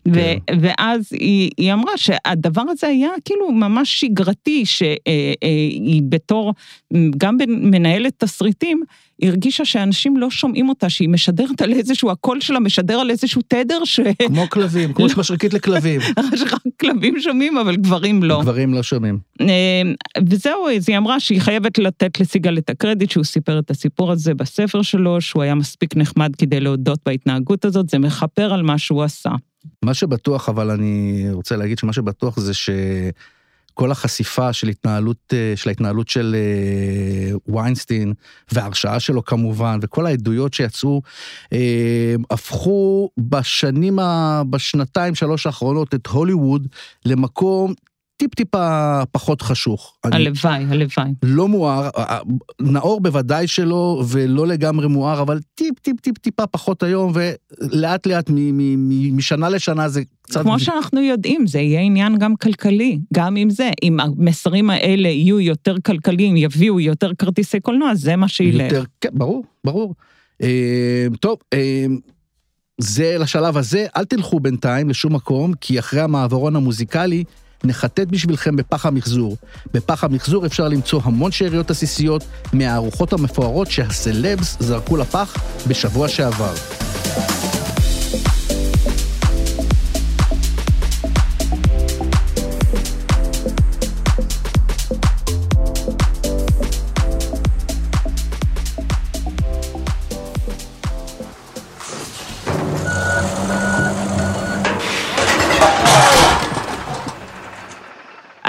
ו, 0.09 0.15
כן. 0.15 0.39
ואז 0.61 1.09
היא, 1.13 1.51
היא 1.57 1.73
אמרה 1.73 1.97
שהדבר 1.97 2.63
הזה 2.69 2.87
היה 2.87 3.11
כאילו 3.25 3.53
ממש 3.53 4.01
שגרתי, 4.01 4.67
שהיא 4.67 4.97
אה, 6.03 6.09
בתור, 6.09 6.55
גם 7.17 7.37
מנהלת 7.49 8.13
תסריטים, 8.19 8.83
היא 9.19 9.31
הרגישה 9.31 9.65
שאנשים 9.65 10.17
לא 10.17 10.31
שומעים 10.31 10.69
אותה, 10.69 10.91
שהיא 10.91 11.09
משדרת 11.09 11.63
על 11.63 11.73
איזשהו, 11.73 12.11
הקול 12.11 12.41
שלה 12.41 12.61
משדר 12.61 12.99
על 12.99 13.11
איזשהו 13.11 13.43
תדר 13.49 13.85
ש... 13.85 14.01
כמו 14.27 14.51
כלבים, 14.51 14.93
כמו 14.93 15.09
שמשריקית 15.09 15.55
לכלבים. 15.55 16.01
שרק 16.39 16.63
כלבים 16.81 17.21
שומעים, 17.21 17.59
אבל 17.59 17.77
גברים 17.77 18.23
לא. 18.23 18.41
גברים 18.43 18.75
לא 18.75 18.83
שומעים. 18.83 19.19
אה, 19.41 19.83
וזהו, 20.29 20.69
אז 20.77 20.89
היא 20.89 20.99
אמרה 20.99 21.21
שהיא 21.21 21.41
חייבת 21.41 21.79
לתת 21.79 22.21
לסיגל 22.21 22.59
את 22.59 22.71
הקרדיט, 22.71 23.11
שהוא 23.11 23.25
סיפר 23.25 23.59
את 23.59 23.71
הסיפור 23.71 24.13
הזה 24.13 24.35
בספר 24.35 24.83
שלו, 24.83 25.21
שהוא 25.21 25.43
היה 25.43 25.55
מספיק 25.55 25.97
נחמד 25.97 26.37
כדי 26.37 26.61
להודות 26.61 26.99
בהתנהגות 27.07 27.65
הזאת, 27.65 27.89
זה 27.89 27.99
מכפר 27.99 28.55
על 28.55 28.63
מה 28.63 28.79
שהוא 28.79 29.03
עשה. 29.03 29.31
מה 29.85 29.95
שבטוח, 29.95 30.49
אבל 30.49 30.71
אני 30.71 31.27
רוצה 31.33 31.57
להגיד 31.57 31.79
שמה 31.79 31.93
שבטוח 31.93 32.39
זה 32.39 32.55
ש... 32.55 32.71
כל 33.75 33.91
החשיפה 33.91 34.53
של 34.53 34.69
התנהלות, 34.69 35.33
אה, 35.33 35.53
של 35.57 35.69
ההתנהלות 35.69 36.09
של 36.09 36.37
אה, 36.39 37.55
ויינסטין, 37.55 38.13
וההרשעה 38.53 39.01
שלו 39.01 39.25
כמובן, 39.25 39.79
וכל 39.83 40.07
העדויות 40.07 40.55
שיצאו, 40.55 41.03
אה, 41.53 42.15
הפכו 42.31 43.11
בשנים, 43.19 43.99
בשנתיים, 44.51 45.15
שלוש 45.15 45.47
האחרונות, 45.47 45.95
את 45.95 46.07
הוליווד 46.07 46.69
למקום 47.05 47.75
טיפ-טיפה 48.17 49.01
פחות 49.13 49.43
חשוך. 49.43 49.97
אני- 50.05 50.17
הלוואי, 50.17 50.65
הלוואי. 50.69 51.11
לא 51.23 51.49
מואר, 51.49 51.89
אה, 51.97 52.19
נאור 52.61 53.01
בוודאי 53.01 53.47
שלא, 53.47 54.03
ולא 54.09 54.47
לגמרי 54.47 54.89
מואר, 54.89 55.23
אבל 55.23 55.41
טיפ 55.55 55.79
טיפ 55.79 56.01
טיפ 56.01 56.19
טיפה 56.19 56.47
פחות 56.47 56.83
היום, 56.83 57.13
ולאט 57.15 58.07
לאט 58.07 58.31
מ- 58.31 58.35
מ- 58.35 58.89
מ- 58.89 59.17
משנה 59.17 59.49
לשנה 59.49 59.89
זה 59.89 60.03
קצת... 60.23 60.43
כמו 60.43 60.61
שאנחנו 60.61 61.01
יודעים, 61.01 61.47
זה 61.47 61.61
יהיה 61.61 61.81
עניין 61.81 62.19
גם 62.19 62.37
כלכלי, 62.37 62.99
גם 63.15 63.37
עם 63.37 63.51
זה. 63.51 63.71
אם 63.83 64.01
המסרים 64.01 64.71
האלה 64.71 65.09
יהיו 65.09 65.41
יותר 65.41 65.77
כלכליים, 65.87 66.37
יביאו 66.37 66.81
יותר 66.81 67.11
כרטיסי 67.19 67.61
קולנוע, 67.61 67.95
זה 67.95 68.17
מה 68.17 68.29
שילך. 68.29 68.73
יותר, 68.73 68.85
כן, 69.01 69.09
ברור, 69.13 69.45
ברור. 69.65 69.95
אה, 70.43 71.07
טוב, 71.21 71.39
אה, 71.55 71.87
זה 72.79 73.17
לשלב 73.19 73.57
הזה, 73.57 73.87
אל 73.97 74.05
תלכו 74.05 74.41
בינתיים 74.41 74.89
לשום 74.89 75.15
מקום, 75.15 75.53
כי 75.61 75.79
אחרי 75.79 76.01
המעברון 76.01 76.57
המוזיקלי, 76.57 77.25
נחטט 77.65 78.07
בשבילכם 78.11 78.57
בפח 78.57 78.87
המחזור. 78.87 79.37
בפח 79.75 80.05
המחזור 80.05 80.47
אפשר 80.47 80.69
למצוא 80.69 81.01
המון 81.05 81.33
שאריות 81.33 81.71
עסיסיות 81.71 82.25
מהארוחות 82.53 83.13
המפוארות 83.13 83.71
שהסלבס 83.71 84.57
זרקו 84.61 84.97
לפח 84.97 85.37
בשבוע 85.69 86.09
שעבר. 86.09 86.55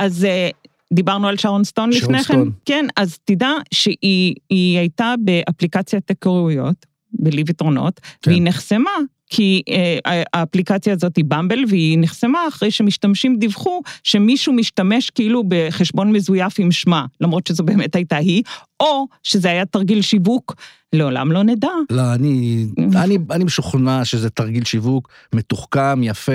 אז 0.05 0.25
אה, 0.25 0.49
דיברנו 0.93 1.27
על 1.27 1.37
שרון 1.37 1.63
סטון 1.63 1.91
שרון 1.91 2.03
לפני 2.03 2.17
כן? 2.17 2.23
סטון. 2.23 2.51
כן, 2.65 2.85
אז 2.95 3.17
תדע 3.25 3.51
שהיא 3.73 4.35
היא 4.49 4.77
הייתה 4.77 5.13
באפליקציית 5.19 6.09
היכרויות, 6.09 6.85
בלי 7.13 7.45
פתרונות, 7.45 7.99
כן. 7.99 8.31
והיא 8.31 8.41
נחסמה. 8.41 8.91
כי 9.29 9.61
אה, 9.69 10.23
האפליקציה 10.33 10.93
הזאת 10.93 11.15
היא 11.17 11.25
במבל, 11.27 11.59
והיא 11.67 11.97
נחסמה 11.99 12.47
אחרי 12.47 12.71
שמשתמשים 12.71 13.35
דיווחו 13.35 13.81
שמישהו 14.03 14.53
משתמש 14.53 15.09
כאילו 15.09 15.43
בחשבון 15.47 16.11
מזויף 16.11 16.59
עם 16.59 16.71
שמה, 16.71 17.05
למרות 17.21 17.47
שזו 17.47 17.63
באמת 17.63 17.95
הייתה 17.95 18.15
היא, 18.15 18.43
או 18.79 19.05
שזה 19.23 19.49
היה 19.49 19.65
תרגיל 19.65 20.01
שיווק, 20.01 20.55
לעולם 20.95 21.31
לא 21.31 21.43
נדע. 21.43 21.69
לא, 21.89 22.13
אני, 22.13 22.65
אני, 22.95 23.17
אני 23.31 23.43
משוכנע 23.43 24.05
שזה 24.05 24.29
תרגיל 24.29 24.65
שיווק 24.65 25.09
מתוחכם, 25.33 26.03
יפה, 26.03 26.31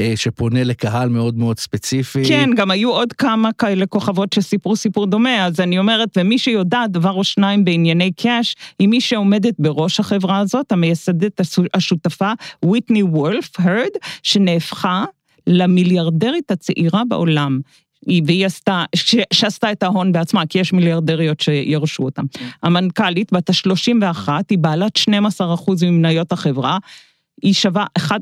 אה, 0.00 0.12
שפונה 0.16 0.64
לקהל 0.64 1.08
מאוד 1.08 1.38
מאוד 1.38 1.58
ספציפי. 1.58 2.24
כן, 2.28 2.50
גם 2.56 2.70
היו 2.70 2.90
עוד 2.90 3.12
כמה 3.12 3.52
כאלה 3.52 3.86
כוכבות 3.86 4.32
שסיפרו 4.32 4.76
סיפור 4.76 5.06
דומה, 5.06 5.46
אז 5.46 5.60
אני 5.60 5.78
אומרת, 5.78 6.08
ומי 6.16 6.38
שיודעת 6.38 6.90
דבר 6.90 7.12
או 7.12 7.24
שניים 7.24 7.64
בענייני 7.64 8.12
קאש, 8.12 8.56
היא 8.78 8.88
מי 8.88 9.00
שעומדת 9.00 9.54
בראש 9.58 10.00
החברה 10.00 10.38
הזאת, 10.38 10.72
המייסדת 10.72 11.40
השותפה, 11.74 12.32
ויטני 12.64 13.02
וולף, 13.02 13.50
הרד, 13.58 13.90
שנהפכה 14.22 15.04
למיליארדרית 15.46 16.50
הצעירה 16.50 17.02
בעולם. 17.08 17.60
היא- 18.06 18.22
והיא 18.26 18.46
עשתה, 18.46 18.84
ש- 18.94 19.16
שעשתה 19.32 19.72
את 19.72 19.82
ההון 19.82 20.12
בעצמה, 20.12 20.46
כי 20.46 20.58
יש 20.58 20.72
מיליארדריות 20.72 21.40
שירשו 21.40 22.02
אותם. 22.02 22.24
המנכ"לית, 22.62 23.32
בת 23.32 23.50
ה-31, 23.50 24.28
היא 24.50 24.58
בעלת 24.58 24.96
12% 24.96 25.82
ממניות 25.82 26.32
החברה, 26.32 26.78
היא 27.42 27.54
שווה 27.54 27.84
1.6 27.98 28.12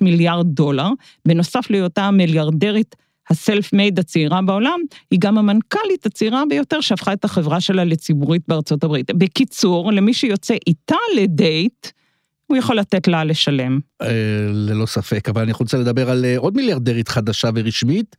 מיליארד 0.00 0.46
דולר, 0.46 0.88
בנוסף 1.28 1.70
להיותה 1.70 2.02
המיליארדרית 2.04 2.96
הסלף 3.30 3.72
מייד 3.72 3.98
הצעירה 3.98 4.42
בעולם, 4.42 4.80
היא 5.10 5.18
גם 5.22 5.38
המנכ"לית 5.38 6.06
הצעירה 6.06 6.42
ביותר 6.48 6.80
שהפכה 6.80 7.12
את 7.12 7.24
החברה 7.24 7.60
שלה 7.60 7.84
לציבורית 7.84 8.42
בארצות 8.48 8.84
הברית. 8.84 9.10
בקיצור, 9.14 9.92
למי 9.92 10.14
שיוצא 10.14 10.54
איתה 10.66 10.96
לדייט, 11.16 11.86
הוא 12.46 12.56
יכול 12.56 12.76
לתת 12.76 13.08
לה 13.08 13.24
לשלם. 13.24 13.80
אה, 14.02 14.08
ללא 14.52 14.86
ספק, 14.86 15.28
אבל 15.28 15.42
אני 15.42 15.52
רוצה 15.52 15.78
לדבר 15.78 16.10
על 16.10 16.24
אה, 16.24 16.38
עוד 16.38 16.56
מיליארדרית 16.56 17.08
חדשה 17.08 17.48
ורשמית. 17.54 18.16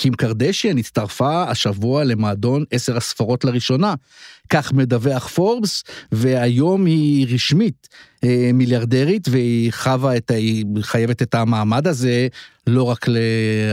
קים 0.00 0.14
קרדשיאן 0.14 0.78
הצטרפה 0.78 1.42
השבוע 1.42 2.04
למועדון 2.04 2.64
עשר 2.70 2.96
הספרות 2.96 3.44
לראשונה. 3.44 3.94
כך 4.48 4.72
מדווח 4.72 5.28
פורבס, 5.28 5.84
והיום 6.12 6.86
היא 6.86 7.34
רשמית 7.34 7.88
אה, 8.24 8.50
מיליארדרית, 8.54 9.28
והיא 9.30 9.72
חווה 9.72 10.16
את 10.16 10.30
ה... 10.30 10.34
היא 10.34 10.64
חייבת 10.80 11.22
את 11.22 11.34
המעמד 11.34 11.86
הזה 11.86 12.28
לא 12.66 12.82
רק 12.82 13.08
ל... 13.08 13.16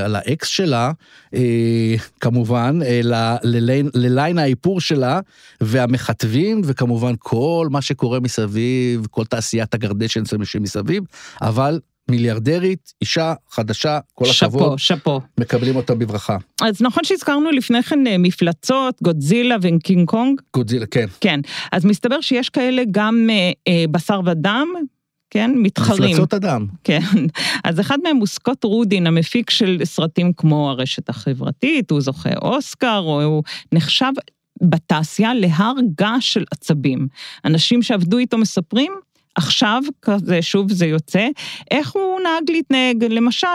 על 0.06 0.16
האקס 0.16 0.48
שלה, 0.48 0.92
אה, 1.34 1.96
כמובן, 2.20 2.80
אלא 2.86 3.18
לליין, 3.44 3.90
לליין 3.94 4.38
האיפור 4.38 4.82
שלה, 4.82 5.20
והמחטבים, 5.62 6.62
וכמובן 6.66 7.14
כל 7.20 7.68
מה 7.72 7.82
שקורה 7.82 8.20
מסביב, 8.20 9.08
כל 9.12 9.26
תעשיית 9.26 9.74
הקרדשיאן 9.74 10.24
שמסביב, 10.44 11.04
אבל 11.42 11.80
מיליארדרית, 12.12 12.94
אישה 13.02 13.34
חדשה, 13.50 14.00
כל 14.14 14.26
הכבוד, 14.26 14.62
שאפו, 14.62 14.78
שאפו. 14.78 15.22
מקבלים 15.40 15.76
אותה 15.76 15.96
בברכה. 15.96 16.38
אז 16.62 16.82
נכון 16.82 17.04
שהזכרנו 17.04 17.52
לפני 17.52 17.84
כן 17.84 18.08
אה, 18.08 18.18
מפלצות, 18.18 18.96
גודזילה 19.04 19.56
וקינג 19.62 20.10
קונג, 20.10 20.42
גודזילה, 20.54 20.86
כן. 20.86 21.06
כן. 21.22 21.40
אז 21.72 21.86
מסתבר 21.86 22.22
שיש 22.22 22.50
כאלה 22.50 22.84
גם 22.92 23.28
אה, 23.30 23.52
אה, 23.68 23.86
בשר 23.92 24.22
ודם, 24.26 24.68
כן, 25.30 25.52
מתחרים. 25.56 26.12
מפלצות 26.12 26.34
אדם. 26.34 26.66
כן. 26.84 27.00
אז 27.64 27.80
אחד 27.80 27.98
מהם 28.04 28.18
הוא 28.18 28.28
סקוט 28.28 28.64
רודין, 28.64 29.08
המפיק 29.08 29.50
של 29.50 29.82
סרטים 29.84 30.34
כמו 30.34 30.70
הרשת 30.70 31.10
החברתית, 31.10 31.92
הוא 31.92 32.02
זוכה 32.02 32.30
אוסקר, 32.42 33.00
או 33.00 33.24
הוא 33.24 33.44
נחשב 33.72 34.12
בתעשייה 34.62 35.34
להר 35.34 35.74
געש 35.96 36.34
של 36.34 36.44
עצבים. 36.52 37.08
אנשים 37.46 37.82
שעבדו 37.82 38.18
איתו 38.18 38.38
מספרים, 38.38 38.92
עכשיו, 39.38 39.84
כזה, 40.02 40.42
שוב 40.42 40.72
זה 40.72 40.86
יוצא, 40.86 41.28
איך 41.72 41.92
הוא 41.92 42.20
נהג 42.20 42.52
להתנהג. 42.52 43.04
למשל, 43.04 43.48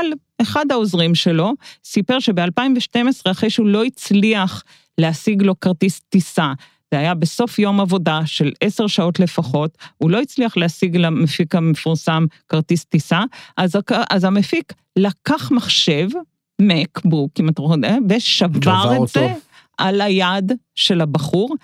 אחד 0.43 0.65
העוזרים 0.71 1.15
שלו 1.15 1.53
סיפר 1.85 2.21
שב-2012, 2.21 3.31
אחרי 3.31 3.51
שהוא 3.51 3.67
לא 3.67 3.85
הצליח 3.85 4.63
להשיג 4.99 5.43
לו 5.43 5.61
כרטיס 5.61 6.01
טיסה, 6.01 6.53
זה 6.93 6.99
היה 6.99 7.15
בסוף 7.15 7.59
יום 7.59 7.81
עבודה 7.81 8.21
של 8.27 8.53
עשר 8.61 8.87
שעות 8.87 9.21
לפחות, 9.21 9.79
הוא 9.99 10.11
לא 10.11 10.21
הצליח 10.21 10.57
להשיג 10.57 10.97
למפיק 10.97 11.55
המפורסם 11.55 12.27
כרטיס 12.49 12.85
טיסה, 12.85 13.21
אז, 13.57 13.77
אז 14.11 14.25
המפיק 14.25 14.73
לקח 14.97 15.51
מחשב, 15.51 16.09
מקבוק, 16.61 17.31
אם 17.41 17.49
אתה 17.49 17.63
רוצה, 17.63 17.97
ושבר 18.09 18.61
שבר 18.61 18.93
את 18.93 18.99
אותו. 18.99 19.21
זה 19.21 19.35
על 19.79 20.01
היד 20.01 20.53
של 20.75 21.01
הבחור. 21.01 21.57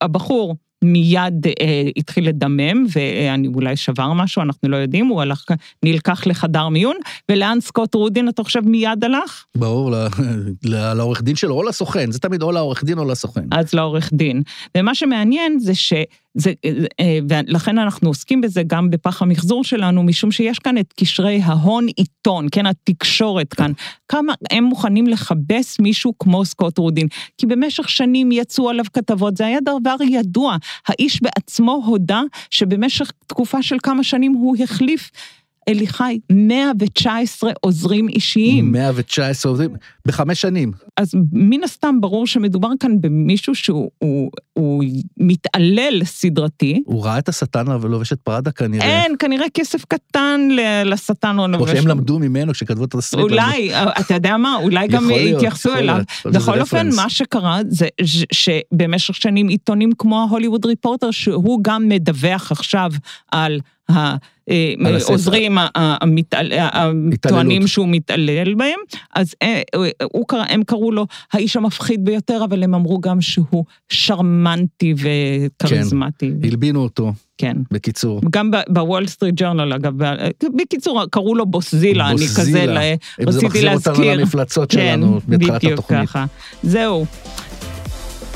הבחור 0.00 0.56
מיד 0.84 1.46
אה, 1.46 1.82
התחיל 1.96 2.28
לדמם, 2.28 2.86
ואני 2.92 3.48
אולי 3.48 3.76
שבר 3.76 4.12
משהו, 4.12 4.42
אנחנו 4.42 4.68
לא 4.68 4.76
יודעים, 4.76 5.06
הוא 5.06 5.22
הלך, 5.22 5.44
נלקח 5.82 6.26
לחדר 6.26 6.68
מיון, 6.68 6.96
ולאן 7.30 7.58
סקוט 7.60 7.94
רודין, 7.94 8.28
אתה 8.28 8.42
חושב, 8.42 8.60
מיד 8.60 9.04
הלך? 9.04 9.44
ברור, 9.56 9.90
לעורך 10.94 11.22
דין 11.22 11.36
שלו, 11.36 11.54
או 11.54 11.62
לסוכן, 11.62 12.10
זה 12.10 12.18
תמיד 12.18 12.42
או 12.42 12.52
לעורך 12.52 12.84
דין 12.84 12.98
או 12.98 13.04
לסוכן. 13.04 13.44
אז 13.50 13.74
לעורך 13.74 14.10
דין. 14.12 14.42
ומה 14.76 14.94
שמעניין 14.94 15.58
זה 15.58 15.74
ש... 15.74 15.92
זה, 16.36 16.52
אה, 17.00 17.18
ולכן 17.28 17.78
אנחנו 17.78 18.08
עוסקים 18.08 18.40
בזה 18.40 18.62
גם 18.66 18.90
בפח 18.90 19.22
המחזור 19.22 19.64
שלנו, 19.64 20.02
משום 20.02 20.30
שיש 20.30 20.58
כאן 20.58 20.78
את 20.78 20.92
קשרי 21.00 21.40
ההון 21.42 21.86
עיתון, 21.96 22.46
כן, 22.52 22.66
התקשורת 22.66 23.54
כאן. 23.54 23.72
כמה 24.08 24.34
הם 24.50 24.64
מוכנים 24.64 25.06
לכבס 25.06 25.80
מישהו 25.80 26.12
כמו 26.18 26.44
סקוט 26.44 26.78
רודין. 26.78 27.08
כי 27.38 27.46
במשך 27.46 27.88
שנים 27.88 28.32
יצאו 28.32 28.70
עליו 28.70 28.84
כתבות, 28.92 29.36
זה 29.36 29.46
היה 29.46 29.58
דבר 29.60 29.96
ידוע. 30.10 30.56
האיש 30.88 31.22
בעצמו 31.22 31.82
הודה 31.86 32.22
שבמשך 32.50 33.12
תקופה 33.26 33.62
של 33.62 33.76
כמה 33.82 34.04
שנים 34.04 34.32
הוא 34.32 34.56
החליף, 34.62 35.10
אליחי, 35.68 36.18
119 36.32 37.52
עוזרים 37.60 38.08
אישיים. 38.08 38.72
119 38.72 39.52
עובדים, 39.52 39.70
בחמש 40.06 40.40
שנים. 40.40 40.72
אז 40.96 41.14
מן 41.32 41.64
הסתם 41.64 42.00
ברור 42.00 42.26
שמדובר 42.26 42.68
כאן 42.80 43.00
במישהו 43.00 43.54
שהוא 43.54 43.90
הוא, 43.98 44.30
הוא 44.52 44.84
מתעלל 45.16 46.04
סדרתי. 46.04 46.82
הוא 46.86 47.04
ראה 47.04 47.18
את 47.18 47.28
השטן 47.28 47.64
ולובש 47.80 48.12
את 48.12 48.20
פראדה 48.20 48.50
כנראה. 48.50 48.86
אין, 48.86 49.14
כנראה 49.18 49.46
כסף 49.54 49.84
קטן 49.84 50.48
לשטן 50.84 51.38
או 51.38 51.46
או. 51.46 51.68
שהם 51.68 51.86
למדו 51.86 52.18
ממנו 52.18 52.52
כשכתבו 52.52 52.84
את 52.84 52.94
התסריט. 52.94 53.22
אולי, 53.22 53.70
אתה 54.00 54.14
יודע 54.14 54.36
מה, 54.36 54.56
אולי 54.62 54.88
גם 54.88 55.08
להיות, 55.08 55.42
יכול 55.42 55.72
אליו. 55.72 56.00
בכל 56.24 56.60
אופן. 56.60 56.88
מה 56.96 57.10
שקרה 57.10 57.60
זה 57.68 57.88
שבמשך 58.32 59.14
שנים 59.14 59.48
עיתונים 59.48 59.92
כמו 59.98 60.20
ההוליווד 60.20 60.66
ריפורטר, 60.66 61.10
שהוא 61.10 61.58
גם 61.62 61.88
מדווח 61.88 62.52
עכשיו 62.52 62.92
על 63.32 63.60
ה... 63.90 64.16
אה, 64.50 64.74
על 64.86 64.96
הספר. 64.96 65.12
עוזרים 65.12 65.58
ה- 65.58 65.66
ה- 65.76 66.04
המתעל- 66.04 66.52
הטוענים. 66.52 67.66
שהוא 67.66 67.88
מתעלל 67.90 68.54
בהם, 68.54 68.78
אז 69.14 69.34
אה, 69.42 69.62
הם 70.48 70.62
קראו 70.64 70.92
לו 70.92 71.06
האיש 71.32 71.56
המפחיד 71.56 72.04
ביותר, 72.04 72.44
אבל 72.44 72.62
הם 72.62 72.74
אמרו 72.74 73.00
גם 73.00 73.20
שהוא 73.20 73.64
שרמנטי 73.88 74.94
וכריזמטי. 74.96 76.32
הלבינו 76.42 76.82
אותו. 76.82 77.12
כן. 77.38 77.56
בקיצור. 77.70 78.20
גם 78.30 78.50
בוול 78.68 79.06
סטריט 79.06 79.34
ג'ורנל, 79.38 79.72
אגב, 79.72 79.92
בקיצור, 80.56 81.02
קראו 81.10 81.34
לו 81.34 81.46
בוסזילה, 81.46 82.08
אני 82.08 82.16
כזה, 82.16 82.26
בוסזילה. 82.42 82.74
ל- 82.74 82.94
אם 83.20 83.30
זה 83.32 83.38
רציתי 83.38 83.46
מחזיר 83.46 83.74
אותנו 83.74 83.92
להזכיר. 83.92 84.14
למפלצות 84.14 84.70
כן, 84.70 84.78
שלנו 84.78 85.20
בתחילת 85.28 85.54
בדיוק 85.56 85.72
התוכנית. 85.72 86.08
ככה. 86.08 86.24
זהו. 86.62 87.06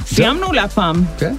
סיימנו 0.06 0.52
להפעם. 0.52 1.02
כן? 1.18 1.34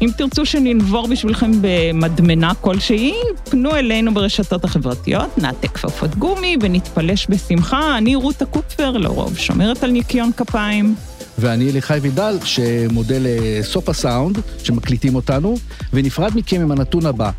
אם 0.00 0.10
תרצו 0.16 0.46
שננבור 0.46 1.08
בשבילכם 1.08 1.50
במדמנה 1.60 2.54
כלשהי, 2.54 3.14
פנו 3.50 3.76
אלינו 3.76 4.14
ברשתות 4.14 4.64
החברתיות, 4.64 5.38
נעטה 5.38 5.68
כפפות 5.68 6.16
גומי 6.16 6.56
ונתפלש 6.60 7.26
בשמחה. 7.30 7.98
אני 7.98 8.14
רותה 8.14 8.44
קופפר, 8.44 8.90
לרוב 8.90 9.38
שומרת 9.38 9.84
על 9.84 9.90
ניקיון 9.90 10.30
כפיים. 10.36 10.94
ואני 11.38 11.70
אליחי 11.70 11.98
וידל, 12.02 12.38
שמודה 12.44 13.14
לסוף 13.20 13.88
הסאונד, 13.88 14.38
שמקליטים 14.62 15.14
אותנו, 15.14 15.56
ונפרד 15.92 16.32
מכם 16.34 16.60
עם 16.60 16.70
הנתון 16.70 17.06
הבא, 17.06 17.30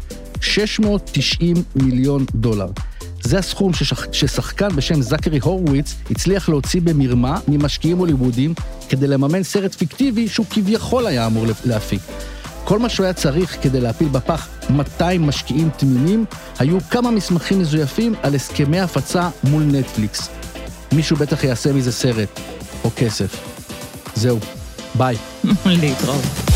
690 0.41 1.55
מיליון 1.75 2.25
דולר. 2.35 2.67
זה 3.23 3.39
הסכום 3.39 3.73
ששח... 3.73 4.07
ששחקן 4.11 4.75
בשם 4.75 5.01
זכרי 5.01 5.39
הורוויץ 5.43 5.95
הצליח 6.11 6.49
להוציא 6.49 6.81
במרמה 6.81 7.39
ממשקיעים 7.47 7.97
הוליוודיים 7.97 8.53
כדי 8.89 9.07
לממן 9.07 9.43
סרט 9.43 9.75
פיקטיבי 9.75 10.27
שהוא 10.27 10.45
כביכול 10.49 11.07
היה 11.07 11.25
אמור 11.25 11.45
להפיק. 11.65 12.01
כל 12.63 12.79
מה 12.79 12.89
שהוא 12.89 13.03
היה 13.03 13.13
צריך 13.13 13.57
כדי 13.61 13.81
להפיל 13.81 14.07
בפח 14.07 14.47
200 14.69 15.27
משקיעים 15.27 15.69
תמימים, 15.77 16.25
היו 16.59 16.77
כמה 16.89 17.11
מסמכים 17.11 17.59
מזויפים 17.59 18.15
על 18.23 18.35
הסכמי 18.35 18.79
הפצה 18.79 19.29
מול 19.43 19.63
נטפליקס. 19.63 20.29
מישהו 20.91 21.15
בטח 21.17 21.43
יעשה 21.43 21.73
מזה 21.73 21.91
סרט, 21.91 22.39
או 22.83 22.89
כסף. 22.95 23.35
זהו, 24.15 24.39
ביי. 24.95 25.17
להתראות. 25.65 26.52